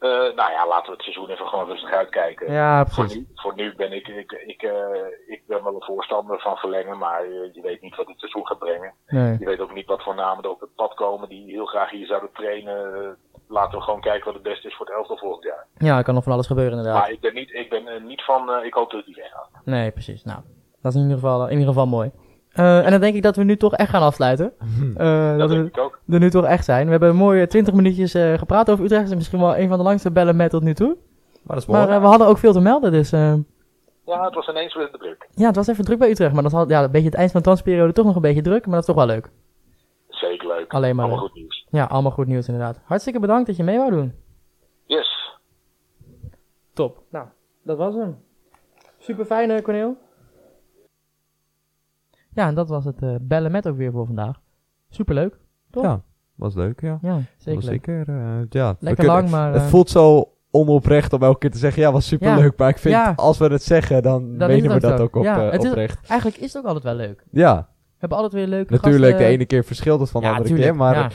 [0.01, 2.51] Eh, nou ja, laten we het seizoen even gewoon rustig uitkijken.
[2.51, 6.39] Ja, Voor nu, voor nu ben ik, ik, ik, eh, ik ben wel een voorstander
[6.39, 8.93] van verlengen, maar eh, je weet niet wat het seizoen gaat brengen.
[9.07, 9.35] Nee.
[9.39, 11.89] Je weet ook niet wat voor namen er op het pad komen die heel graag
[11.89, 13.17] hier zouden trainen.
[13.47, 15.67] Laten we gewoon kijken wat het beste is voor het elftal volgend jaar.
[15.77, 17.01] Ja, er kan nog van alles gebeuren inderdaad.
[17.01, 19.49] Maar ik ben niet, ik ben niet van, ik hoop dat hij weggaat.
[19.65, 20.23] Nee, precies.
[20.23, 20.39] Nou,
[20.81, 22.11] dat is in ieder geval, in ieder geval mooi.
[22.51, 24.53] Eh, en dan denk ik dat we nu toch echt gaan afsluiten.
[24.97, 25.99] Eh, Dat dat we denk ik ook.
[26.09, 26.85] er nu toch echt zijn.
[26.85, 29.01] We hebben een mooie 20 minuutjes eh, gepraat over Utrecht.
[29.01, 30.97] Het is misschien wel een van de langste bellen met tot nu toe.
[31.43, 31.87] Maar dat is mooi.
[31.87, 35.27] Maar we hadden ook veel te melden, dus Ja, het was ineens weer de druk.
[35.35, 36.33] ja, het was even druk bij Utrecht.
[36.33, 38.41] Maar dat had ja, een beetje het eind van de transperiode toch nog een beetje
[38.41, 38.65] druk.
[38.65, 39.29] Maar dat is toch wel leuk.
[40.09, 40.73] Zeker leuk.
[40.73, 41.31] Alleen maar Allemaal leuk.
[41.31, 41.67] goed nieuws.
[41.69, 42.79] Ja, allemaal goed nieuws inderdaad.
[42.83, 44.13] Hartstikke bedankt dat je mee wou doen.
[44.85, 45.37] Yes.
[46.73, 47.03] Top.
[47.09, 47.25] Nou,
[47.63, 48.17] dat was hem.
[48.99, 49.97] Super fijn, Corneel.
[52.33, 54.41] Ja, en dat was het eh, bellen met ook weer voor vandaag.
[54.89, 55.39] Super leuk.
[55.71, 55.83] Toch?
[55.83, 56.01] Ja,
[56.35, 56.99] was leuk, ja.
[57.01, 57.85] Ja, zeker was leuk.
[57.85, 58.75] zeker, eh, ja.
[58.79, 59.53] Lekker kunnen- lang, maar...
[59.53, 62.57] Het eh, voelt zo onoprecht om elke keer te zeggen, ja, was superleuk.
[62.57, 63.13] Maar ik vind, Ja.
[63.15, 66.07] als we het zeggen, dan, menen we ook dat ook op, Ja, het is- oprecht.
[66.09, 67.23] Eigenlijk is het ook altijd wel leuk.
[67.31, 69.27] Ja, We hebben altijd weer leuke natuurlijk, gasten.
[69.27, 70.77] de ene keer verschilt het van de andere tuurlijk, keer.
[70.77, 71.13] Maar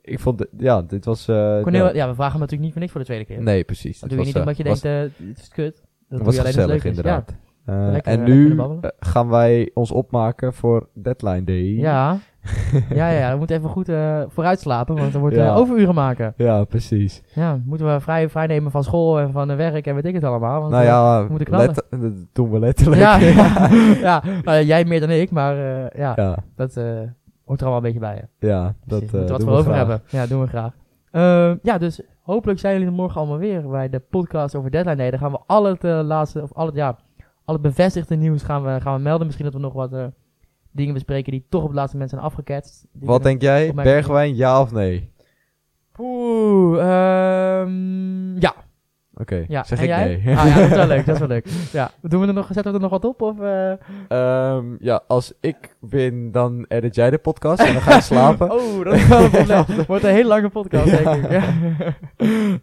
[0.00, 1.24] ik vond, ja, dit was...
[1.24, 1.94] Cornel, ja.
[1.94, 3.42] ja, we vragen hem natuurlijk niet voor niks voor de tweede keer.
[3.42, 4.00] Nee, precies.
[4.00, 5.82] Dat doe je niet omdat je denkt, het is kut.
[6.08, 7.34] Dat was je alleen gezellig, leuk inderdaad.
[7.72, 8.66] Lekker, en nu eh,
[8.98, 11.64] gaan wij ons opmaken voor Deadline Day.
[11.64, 12.16] Ja,
[12.94, 15.46] ja, ja, ja, we moeten even goed eh vooruit slapen, want dan wordt Ja.
[15.46, 16.32] eh, overuren maken.
[16.36, 17.22] Ja, precies.
[17.34, 20.14] Ja, moeten we vrij, vrij nemen van school en van eh, werk en weet ik
[20.14, 20.60] het allemaal.
[20.60, 21.66] Want, nou eh, ja, we moeten knallen.
[21.66, 23.00] let- dat doen we letterlijk.
[23.00, 23.68] ja, ja,
[24.00, 24.22] ja.
[24.44, 26.84] Nou, jij meer dan ik, maar eh, ja, dat eh,
[27.44, 28.24] hoort er allemaal een beetje bij.
[28.38, 28.46] Hè.
[28.48, 29.78] ja, dat Precies, eh moeten we wat voor we over graag.
[29.86, 30.00] hebben.
[30.10, 30.72] Ja, doen we graag.
[31.10, 34.96] Ehm, ja, dus hopelijk zijn jullie er morgen allemaal weer bij de podcast over Deadline
[34.96, 35.10] Day.
[35.10, 36.96] Dan gaan we al het eh, laatste, of al het, ja,
[37.48, 39.26] al het bevestigde nieuws gaan we, gaan we melden.
[39.26, 40.06] Misschien dat we nog wat eh,
[40.70, 42.86] dingen bespreken die toch op het laatste moment zijn afgeketst.
[42.92, 43.74] Wat denk jij?
[43.74, 45.10] Bergwijn, ja of nee?
[45.98, 48.54] Oeh, ehm, ja.
[49.20, 49.64] Oké, ja.
[49.64, 50.20] zeg En ik jij?
[50.24, 50.36] nee.
[50.36, 51.46] Ah, ja, dat is wel leuk, dat is wel leuk.
[51.72, 53.22] Ja, doen we er nog, zetten we er nog wat op?
[53.22, 53.72] Of, eh?
[54.08, 58.52] Ehm, ja, als ik win, dan edit jij de podcast en dan ga je slapen.
[58.52, 59.64] Oh, dat is wel een probleem.
[59.86, 60.96] Wordt een hele lange podcast, Ja.
[61.12, 61.30] denk ik.
[61.30, 61.42] Ja.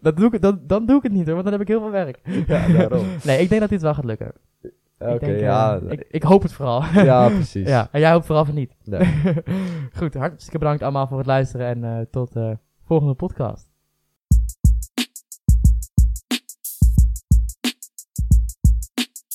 [0.01, 1.79] dat doe ik, dan, dan doe ik het niet hoor, want dan heb ik heel
[1.81, 2.19] veel werk.
[2.47, 3.05] Ja, daarom.
[3.23, 4.31] Nee, ik denk dat dit wel gaat lukken.
[4.99, 5.75] Oké, ik ja.
[5.79, 6.83] eh, ik, ik hoop het vooral.
[6.93, 7.67] ja, precies.
[7.67, 8.75] ja, en jij hoopt vooral van niet.
[8.83, 9.13] Nee.
[9.97, 13.73] Goed, hartstikke bedankt allemaal voor het luisteren en eh, tot de volgende podcast.